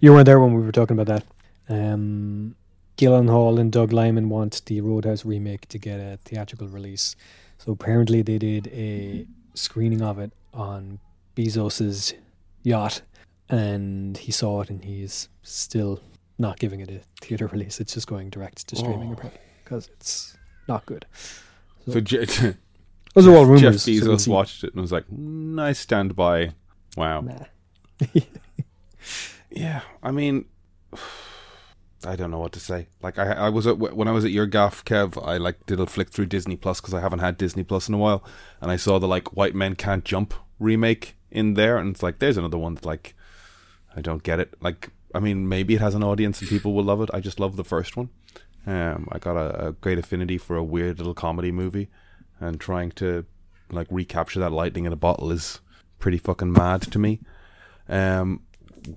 [0.00, 1.24] You weren't there when we were talking about that.
[1.68, 2.54] Um,
[2.98, 7.16] Gyllenhaal and Doug Liman want the Roadhouse remake to get a theatrical release.
[7.58, 10.98] So apparently, they did a screening of it on
[11.36, 12.14] Bezos's
[12.62, 13.02] yacht,
[13.48, 16.00] and he saw it, and he's still
[16.38, 17.80] not giving it a theater release.
[17.80, 19.12] It's just going direct to streaming, Oh.
[19.12, 20.36] apparently, because it's
[20.68, 21.06] not good.
[21.88, 22.24] So Je-
[23.14, 23.82] Those are all rumors.
[23.82, 24.30] so Bezos we'll see.
[24.30, 26.52] watched it and was like, "Nice stand by."
[26.96, 27.20] Wow.
[27.20, 27.44] Nah.
[29.54, 30.46] Yeah, I mean,
[32.04, 32.88] I don't know what to say.
[33.00, 35.24] Like, I, I was at when I was at your gaff, Kev.
[35.24, 37.94] I like did a flick through Disney Plus because I haven't had Disney Plus in
[37.94, 38.24] a while,
[38.60, 42.18] and I saw the like White Men Can't Jump remake in there, and it's like
[42.18, 43.14] there's another one that like
[43.94, 44.54] I don't get it.
[44.60, 47.10] Like, I mean, maybe it has an audience and people will love it.
[47.12, 48.08] I just love the first one.
[48.66, 51.88] Um, I got a, a great affinity for a weird little comedy movie,
[52.40, 53.26] and trying to
[53.70, 55.60] like recapture that lightning in a bottle is
[56.00, 57.20] pretty fucking mad to me.
[57.92, 58.40] Um,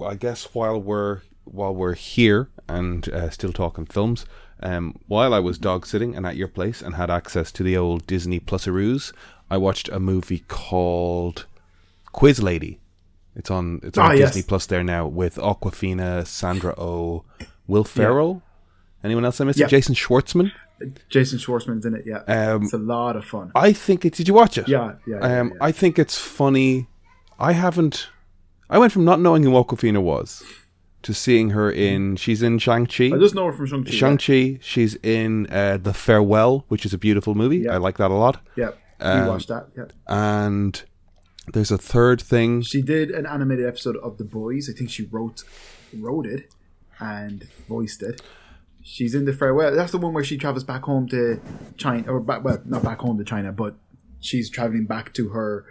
[0.06, 4.26] I guess while we're while we're here and uh, still talking films,
[4.64, 7.78] um, while I was dog sitting and at your place and had access to the
[7.78, 9.12] old Disney Plusaroos,
[9.52, 11.46] I watched a movie called
[12.14, 12.80] Quiz Lady.
[13.36, 14.30] It's on it's on Ah, yes.
[14.30, 17.26] Disney Plus there now with Awkwafina, Sandra Oh,
[17.68, 18.42] Will Ferrell.
[19.04, 19.60] Anyone else I missed?
[19.60, 19.68] Yeah.
[19.68, 20.52] Jason Schwartzman.
[21.10, 22.04] Jason Schwartzman's in it.
[22.08, 23.52] Yeah, Um, it's a lot of fun.
[23.56, 24.14] I think it.
[24.14, 24.68] Did you watch it?
[24.68, 25.58] Yeah, yeah, yeah, Um, yeah.
[25.62, 26.88] I think it's funny.
[27.38, 28.08] I haven't.
[28.70, 30.44] I went from not knowing who Awkwafina was
[31.04, 32.16] to seeing her in.
[32.16, 33.06] She's in Shang Chi.
[33.14, 33.92] I just know her from Shang Chi.
[33.92, 34.60] Shang Chi.
[34.62, 37.58] She's in uh, The Farewell, which is a beautiful movie.
[37.60, 37.74] Yeah.
[37.74, 38.42] I like that a lot.
[38.56, 39.68] Yeah, Um, we watched that.
[39.78, 40.82] Yeah, And
[41.54, 42.62] there's a third thing.
[42.64, 44.68] she did an animated episode of The Boys.
[44.70, 45.44] I think she wrote
[45.98, 46.52] wrote it
[47.00, 48.22] and voiced it.
[48.82, 49.76] She's in the farewell.
[49.76, 51.40] That's the one where she travels back home to
[51.78, 53.76] China, or back, well, not back home to China, but
[54.20, 55.66] she's traveling back to her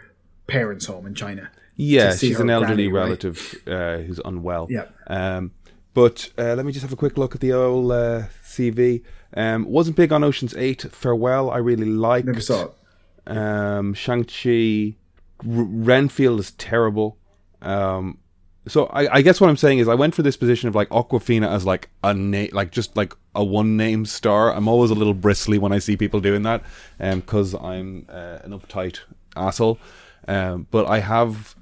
[0.46, 1.50] parents' home in China.
[1.76, 3.02] Yeah, she's an elderly granny, right?
[3.04, 4.68] relative uh, who's unwell.
[4.70, 4.86] Yeah.
[5.06, 5.52] Um,
[5.92, 9.02] but uh, let me just have a quick look at the old uh, CV.
[9.36, 10.82] Um, wasn't big on Ocean's Eight.
[10.82, 12.26] Farewell, I really liked.
[12.26, 13.36] Never saw it.
[13.36, 14.96] Um, Shang Chi,
[15.40, 17.18] R- Renfield is terrible.
[17.62, 18.18] Um,
[18.66, 20.88] so I, I guess what I'm saying is I went for this position of like
[20.88, 24.52] Awkwafina as like a name, like just like a one name star.
[24.54, 26.62] I'm always a little bristly when I see people doing that,
[27.00, 29.00] um, because I'm uh, an uptight
[29.36, 29.78] asshole.
[30.26, 31.54] Um, but I have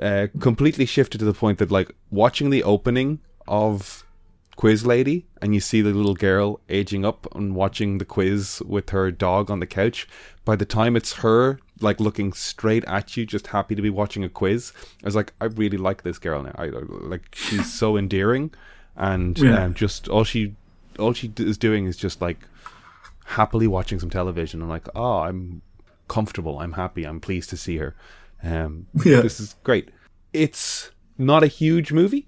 [0.00, 4.02] uh, completely shifted to the point that like watching the opening of
[4.56, 8.88] quiz lady and you see the little girl aging up and watching the quiz with
[8.90, 10.08] her dog on the couch
[10.46, 14.24] by the time it's her like looking straight at you just happy to be watching
[14.24, 14.72] a quiz
[15.02, 16.54] i was like i really like this girl now.
[16.56, 18.50] I like she's so endearing
[18.96, 19.64] and Yeah.
[19.64, 20.54] um, just all she
[20.98, 22.38] all she is doing is just like
[23.26, 24.62] happily watching some television.
[24.62, 25.60] I'm like oh i'm
[26.08, 26.60] comfortable.
[26.60, 27.04] I'm happy.
[27.04, 27.94] I'm pleased to see her
[28.42, 29.20] um Yeah.
[29.20, 29.90] this is great
[30.32, 32.26] it's not a huge movie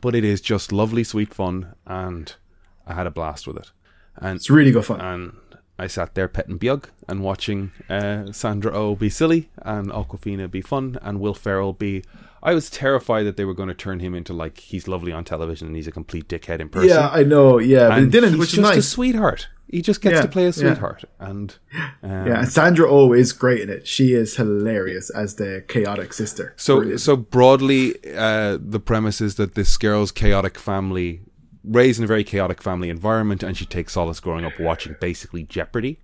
[0.00, 2.34] but it is just lovely, sweet fun, and
[2.86, 3.70] I had a blast with it.
[4.16, 5.00] And It's really good fun.
[5.02, 5.32] and
[5.78, 10.62] I sat there petting Bjug and watching uh, Sandra Oh be silly and Awkwafina be
[10.62, 12.02] fun and Will Ferrell be.
[12.42, 15.24] I was terrified that they were going to turn him into like he's lovely on
[15.24, 16.88] television and he's a complete dickhead in person.
[16.88, 17.58] yeah, I know.
[17.58, 19.48] Yeah, but and it didn't, he's which is just a sweetheart.
[19.72, 20.50] He just gets Yeah, to play a yeah.
[20.52, 21.56] sweetheart, and
[22.04, 23.88] um, Yeah, and Sandra Oh is great in it.
[23.88, 26.52] She is hilarious as the chaotic sister.
[26.56, 27.00] So, Brilliant.
[27.00, 31.22] so broadly, uh, the premise is that this girl's chaotic family,
[31.64, 35.42] raised in a very chaotic family environment, and she takes solace growing up watching basically
[35.42, 35.98] Jeopardy.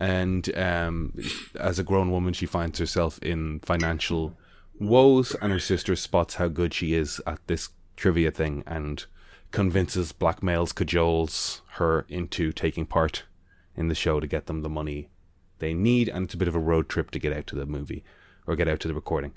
[0.00, 1.12] And um,
[1.58, 4.36] as a grown woman, she finds herself in financial
[4.78, 9.06] woes, and her sister spots how good she is at this trivia thing and
[9.50, 13.24] convinces, blackmails, cajoles her into taking part
[13.76, 15.08] in the show to get them the money
[15.58, 17.66] they need, and it's a bit of a road trip to get out to the
[17.66, 18.04] movie
[18.46, 19.32] or get out to the recording.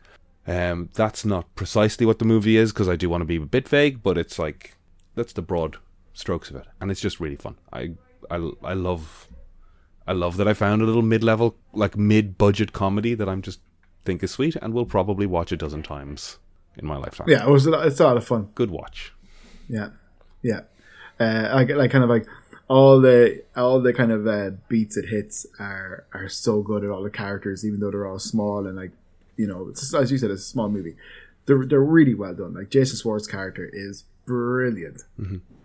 [0.48, 3.42] Um, that's not precisely what the movie is because I do want to be a
[3.42, 4.78] bit vague, but it's like
[5.16, 5.78] that's the broad
[6.14, 7.58] strokes of it, and it's just really fun.
[7.72, 7.92] I
[8.30, 9.28] I, I love
[10.08, 13.42] I love that I found a little mid level like mid budget comedy that I'm
[13.42, 13.60] just
[14.04, 16.40] think is sweet, and will probably watch a dozen times
[16.78, 17.28] in my lifetime.
[17.30, 18.50] yeah, it was a it's a lot of fun.
[18.56, 19.14] good watch.
[19.70, 19.90] Yeah,
[20.42, 20.62] yeah.
[21.20, 22.26] Uh, I get like kind of like
[22.68, 26.90] all the all the kind of uh, beats it hits are are so good at
[26.90, 28.92] all the characters, even though they're all small and like
[29.38, 30.96] you know, it's, as you said, it's a small movie.
[31.46, 32.54] They're they're really well done.
[32.54, 35.04] Like Jason Schwartz's character is brilliant.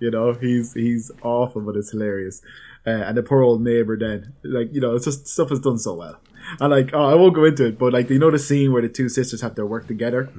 [0.00, 2.42] You know, he's he's awful, but it's hilarious.
[2.86, 5.78] Uh, and the poor old neighbor then, like you know, it's just stuff is done
[5.78, 6.20] so well.
[6.60, 8.82] And like, oh, I won't go into it, but like, you know, the scene where
[8.82, 10.30] the two sisters have to work together.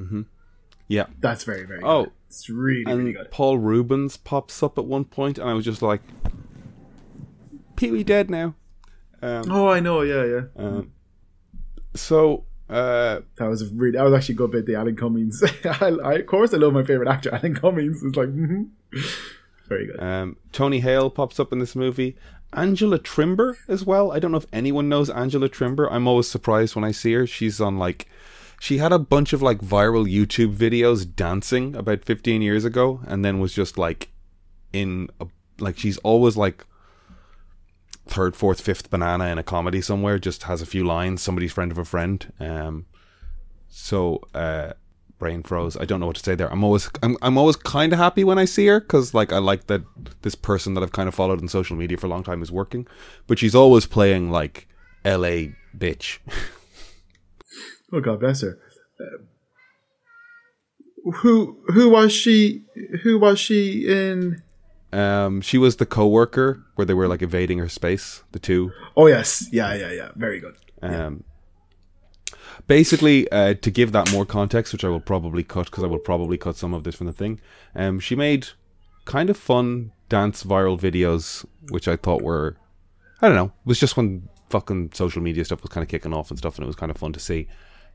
[0.88, 1.82] Yeah, That's very very.
[1.84, 2.14] Oh, good.
[2.28, 3.30] it's really and really good.
[3.32, 6.02] Paul Reubens pops up at one point, and I was just like,
[7.76, 8.56] Pee Wee dead now.
[9.22, 10.02] Um, Oh, I know.
[10.02, 10.42] Yeah, yeah.
[10.56, 10.92] um,
[11.96, 13.98] so uh, That was a really.
[13.98, 14.66] That was actually a good bit.
[14.66, 15.44] The Alan Cummings.
[15.66, 18.04] I, I, of course, I love my favorite actor, Alan Cummings.
[18.04, 18.64] It's like hmm
[19.68, 20.00] very good.
[20.02, 22.16] Um, Tony Hale pops up in this movie.
[22.54, 24.14] Angela Trimbur as well.
[24.14, 25.90] I don't know if anyone knows Angela Trimbur.
[25.92, 27.28] I'm always surprised when I see her.
[27.28, 28.08] She's on like,
[28.60, 33.24] she had a bunch of like viral YouTube videos dancing about 15 years ago, and
[33.24, 34.10] then was just like,
[34.74, 35.28] in a,
[35.60, 36.66] like she's always like
[38.08, 40.18] third, fourth, fifth banana in a comedy somewhere.
[40.18, 41.22] Just has a few lines.
[41.22, 42.32] Somebody's friend of a friend.
[42.40, 42.86] Um,
[43.70, 44.74] so uh,
[45.20, 45.78] brain froze.
[45.78, 46.52] I don't know what to say there.
[46.52, 49.38] I'm always I'm I'm always kind of happy when I see her because like I
[49.38, 49.84] like that
[50.22, 52.52] this person that I've kind of followed on social media for a long time is
[52.52, 52.88] working,
[53.28, 54.68] but she's always playing like
[55.06, 55.56] L.A.
[55.78, 56.20] bitch.
[57.92, 58.60] Oh God bless her.
[59.00, 59.24] Uh,
[61.18, 62.66] who who was she?
[63.04, 64.42] Who was she in?
[64.94, 68.24] Um, she was the co-worker where they were like evading her space.
[68.32, 68.72] The two.
[68.96, 70.12] Oh yes, yeah, yeah, yeah.
[70.16, 70.56] Very good.
[70.82, 71.24] Um,
[72.68, 76.00] basically, uh, to give that more context, which I will probably cut because I will
[76.00, 77.40] probably cut some of this from the thing.
[77.76, 78.50] Um, she made
[79.06, 82.58] kind of fun dance viral videos, which I thought were,
[83.22, 86.14] I don't know, it was just when fucking social media stuff was kind of kicking
[86.14, 87.48] off and stuff, and it was kind of fun to see.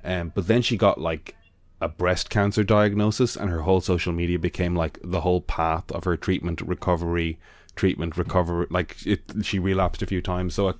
[0.05, 1.36] Um, but then she got like
[1.80, 6.05] a breast cancer diagnosis, and her whole social media became like the whole path of
[6.05, 7.38] her treatment, recovery,
[7.76, 8.66] treatment, recovery.
[8.70, 10.76] Like it, she relapsed a few times, so it,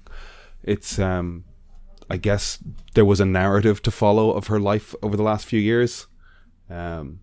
[0.63, 1.45] it's um
[2.11, 2.59] I guess
[2.95, 6.07] there was a narrative to follow of her life over the last few years.
[6.69, 7.21] Um,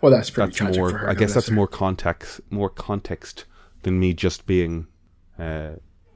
[0.00, 0.90] Well, that's pretty that's tragic more.
[0.90, 1.10] for her.
[1.10, 1.54] I guess that's her.
[1.54, 3.46] more context, more context
[3.82, 4.86] than me just being
[5.38, 5.70] uh,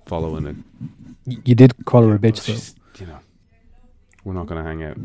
[0.07, 0.57] following it.
[1.45, 2.78] You did call her a bitch, though.
[2.99, 3.21] She's, you know,
[4.25, 4.97] we're not going to hang out.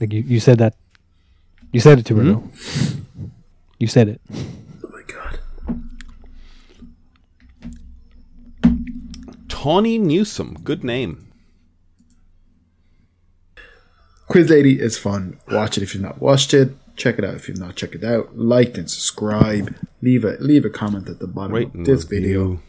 [0.00, 0.74] Like you, you said that.
[1.72, 2.28] You said it to her, Hmm?
[2.32, 2.50] though.
[3.78, 4.20] You said it.
[4.32, 5.38] Oh my God.
[9.48, 11.26] Tawny Newsome, good name.
[14.28, 15.38] Quiz Lady is fun.
[15.50, 16.72] Watch it if you've not watched it.
[16.96, 18.38] Check it out if you've not checked it out.
[18.38, 19.74] Like and subscribe.
[20.00, 22.60] Leave a leave a comment at the bottom Rate of and this video.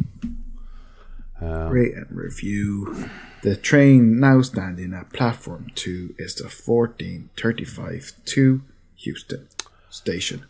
[1.41, 1.67] Review.
[1.69, 3.09] Rate and review.
[3.43, 8.61] The train now standing at platform two is the fourteen thirty five to
[8.97, 9.47] Euston
[9.89, 10.45] station.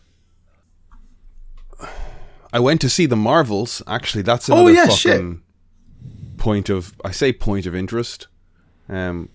[2.52, 3.82] I went to see the Marvels.
[3.86, 5.42] Actually, that's Oh, another yeah, fucking
[6.38, 6.94] point of.
[7.04, 8.28] I say point of interest.
[8.88, 9.28] Um,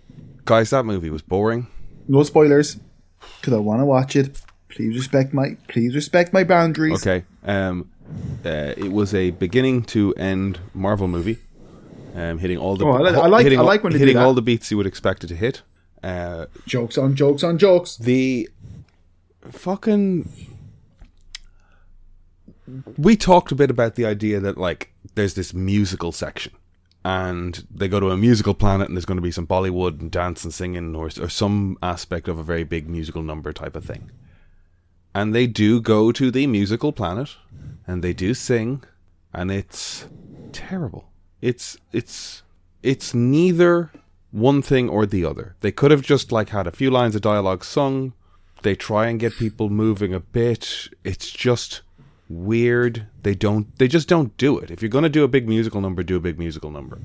[0.46, 1.68] guys, that movie was boring.
[2.08, 2.80] No spoilers,
[3.40, 4.42] because I want to watch it.
[4.70, 7.06] Please respect my please respect my boundaries.
[7.06, 7.26] Okay.
[7.44, 7.92] Um,
[8.46, 11.38] uh, it was a beginning to end Marvel movie,
[12.16, 14.42] um, hitting all the Oh, I I like- hitting, I like when hitting all the
[14.42, 15.62] beats you would expect it to hit.
[16.04, 17.96] Uh, Jokes on jokes on jokes.
[17.98, 18.50] the
[19.52, 20.30] fucking
[22.98, 26.54] we talked a bit about the idea that like there's this musical section
[27.04, 30.12] and they go to a musical planet and there's going to be some bollywood and
[30.12, 33.84] dance and singing or, or some aspect of a very big musical number type of
[33.84, 34.10] thing
[35.14, 37.36] and they do go to the musical planet
[37.88, 38.84] and they do sing
[39.34, 40.08] and it's
[40.52, 41.10] terrible
[41.42, 42.44] it's it's
[42.84, 43.92] it's neither
[44.32, 47.22] one thing or the other they could have just like had a few lines of
[47.22, 48.14] dialogue sung
[48.62, 51.82] they try and get people moving a bit it's just
[52.32, 53.08] weird.
[53.24, 53.78] They don't.
[53.78, 54.72] They just don't do it.
[54.72, 57.00] If you're gonna do a big musical number, do a big musical number.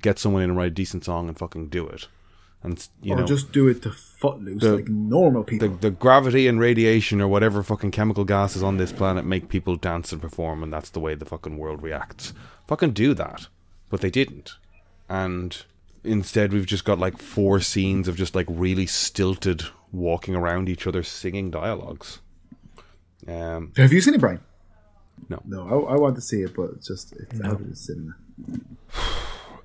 [0.00, 2.08] Get someone in and write a decent song and fucking do it.
[2.62, 5.68] And you or know, just do it to footloose The- like normal people.
[5.68, 10.12] the gravity and radiation or whatever fucking chemical gases on this planet make people dance
[10.12, 12.32] and perform, and that's the way the fucking world reacts.
[12.66, 13.46] Fucking do that,
[13.90, 14.54] but they didn't,
[15.08, 15.64] and
[16.02, 20.86] instead we've just got like four scenes of just like really stilted walking around each
[20.86, 22.18] other singing dialogues.
[23.26, 24.40] Um, Have you seen it, Brian?
[25.28, 25.40] No.
[25.44, 28.14] No, I, I want to see it, but it's just it's out of the cinema.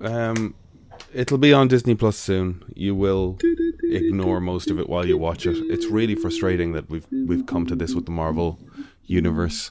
[0.00, 0.54] um,
[1.12, 2.64] it'll be on Disney Plus soon.
[2.74, 3.38] You will
[3.82, 5.56] ignore most of it while you watch it.
[5.70, 8.58] It's really frustrating that we've we've come to this with the Marvel
[9.06, 9.70] universe,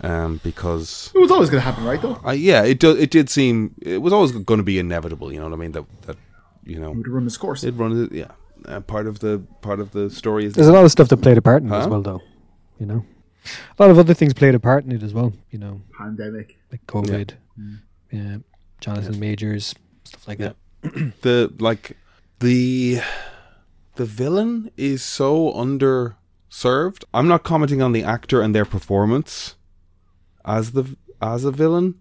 [0.00, 2.00] um, because It was always going to happen, right?
[2.00, 5.32] Though Uh, yeah, it do, it did seem it was always going to be inevitable.
[5.32, 5.72] You know what I mean?
[5.72, 6.16] That that
[6.64, 7.64] you know it would run its course.
[7.64, 8.32] it run yeah.
[8.64, 11.16] Uh, part of the part of the story is There's a lot of stuff that
[11.16, 12.20] played a part in it as well, though.
[12.78, 13.04] You know,
[13.78, 15.32] a lot of other things played a part in it as well.
[15.50, 16.58] You know, Pandemic.
[16.70, 17.32] like COVID,
[18.12, 18.36] yeah,
[18.80, 19.74] Jonathan Majors,
[20.12, 20.52] stuff like Yeah.
[20.82, 21.12] that.
[21.22, 21.96] the like
[22.40, 23.00] the
[23.96, 27.04] the villain is so underserved.
[27.14, 29.56] I'm not commenting on the actor and their performance
[30.44, 31.96] as the as a villain,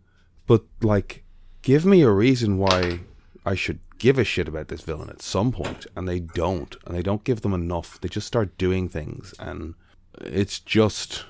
[0.48, 1.24] but like
[1.62, 3.02] give me a reason why
[3.46, 6.96] I should give a shit about this villain at some point and they don't and
[6.96, 8.00] they don't give them enough.
[8.02, 9.76] They just start doing things and
[10.22, 11.26] it's just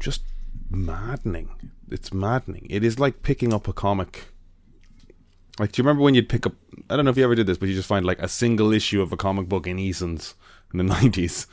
[0.00, 0.22] just
[0.70, 1.50] maddening.
[1.90, 2.66] It's maddening.
[2.70, 4.32] It is like picking up a comic
[5.58, 6.54] like, do you remember when you'd pick up?
[6.88, 8.72] I don't know if you ever did this, but you just find like a single
[8.72, 10.34] issue of a comic book in Eason's
[10.72, 11.46] in the nineties,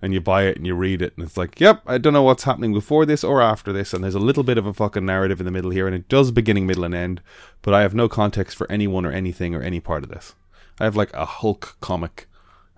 [0.00, 2.22] and you buy it and you read it, and it's like, yep, I don't know
[2.22, 5.06] what's happening before this or after this, and there's a little bit of a fucking
[5.06, 7.20] narrative in the middle here, and it does beginning, middle, and end,
[7.62, 10.34] but I have no context for anyone or anything or any part of this.
[10.80, 12.26] I have like a Hulk comic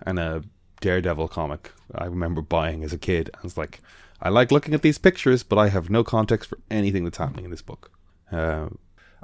[0.05, 0.43] and a
[0.81, 1.71] Daredevil comic.
[1.93, 3.81] I remember buying as a kid, and it's like,
[4.21, 7.45] I like looking at these pictures, but I have no context for anything that's happening
[7.45, 7.91] in this book.
[8.31, 8.67] Uh,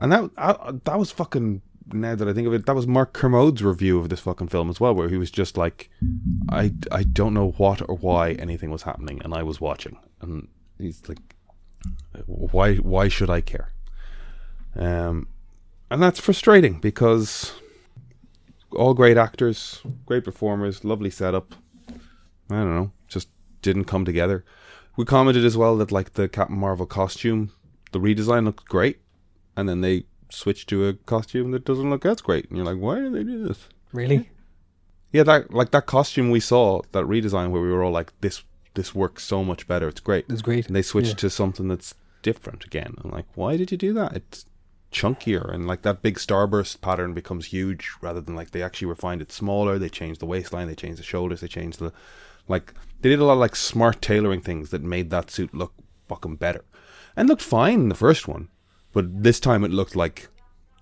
[0.01, 1.61] and that I, that was fucking.
[1.93, 4.69] Now that I think of it, that was Mark Kermode's review of this fucking film
[4.69, 5.89] as well, where he was just like,
[6.49, 10.47] "I I don't know what or why anything was happening, and I was watching." And
[10.77, 11.35] he's like,
[12.25, 13.73] "Why why should I care?"
[14.75, 15.27] Um,
[15.89, 17.53] and that's frustrating because
[18.71, 21.55] all great actors, great performers, lovely setup.
[22.49, 23.27] I don't know, just
[23.61, 24.45] didn't come together.
[24.95, 27.51] We commented as well that like the Captain Marvel costume,
[27.91, 28.99] the redesign looked great,
[29.55, 32.77] and then they switch to a costume that doesn't look as great, and you're like,
[32.77, 33.67] why did they do this?
[33.91, 34.29] Really?
[35.11, 38.43] Yeah, that like that costume we saw, that redesign where we were all like, this
[38.73, 40.25] this works so much better, it's great.
[40.29, 40.67] It's great.
[40.67, 41.15] And they switched Yeah.
[41.15, 42.95] to something that's different again.
[43.03, 44.13] I'm like, why did you do that?
[44.15, 44.45] It's
[44.93, 49.21] chunkier and like that big starburst pattern becomes huge rather than like they actually refined
[49.21, 49.77] it smaller.
[49.77, 51.91] They changed the waistline, they changed the shoulders, they changed the
[52.47, 55.73] like they did a lot of like smart tailoring things that made that suit look
[56.07, 56.63] fucking better.
[57.17, 58.47] And looked fine in the first one.
[58.93, 60.27] But this time it looked like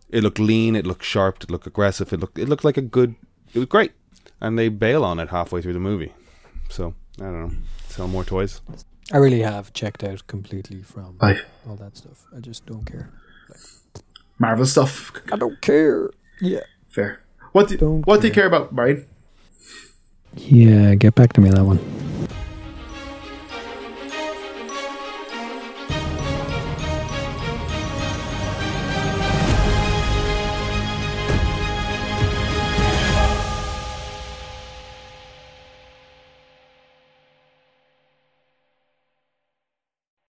[0.10, 2.82] it looked lean, it looked sharp, it looked aggressive, it looked it looked like a
[2.82, 3.16] good
[3.54, 3.92] it was great.
[4.42, 6.14] And they bail on it halfway through the movie.
[6.70, 7.56] So I don't know.
[7.90, 8.62] Sell more toys.
[9.12, 11.40] I really have checked out completely from Aye.
[11.68, 12.26] all that stuff.
[12.36, 13.10] I just don't care.
[13.50, 14.04] Like,
[14.38, 15.12] Marvel stuff.
[15.34, 16.12] I don't care.
[16.40, 16.62] Yeah.
[16.90, 17.22] Fair.
[17.52, 18.44] What do Don't what do you care.
[18.50, 19.06] care about, Brian?
[20.36, 21.80] Yeah, get back to me on that one.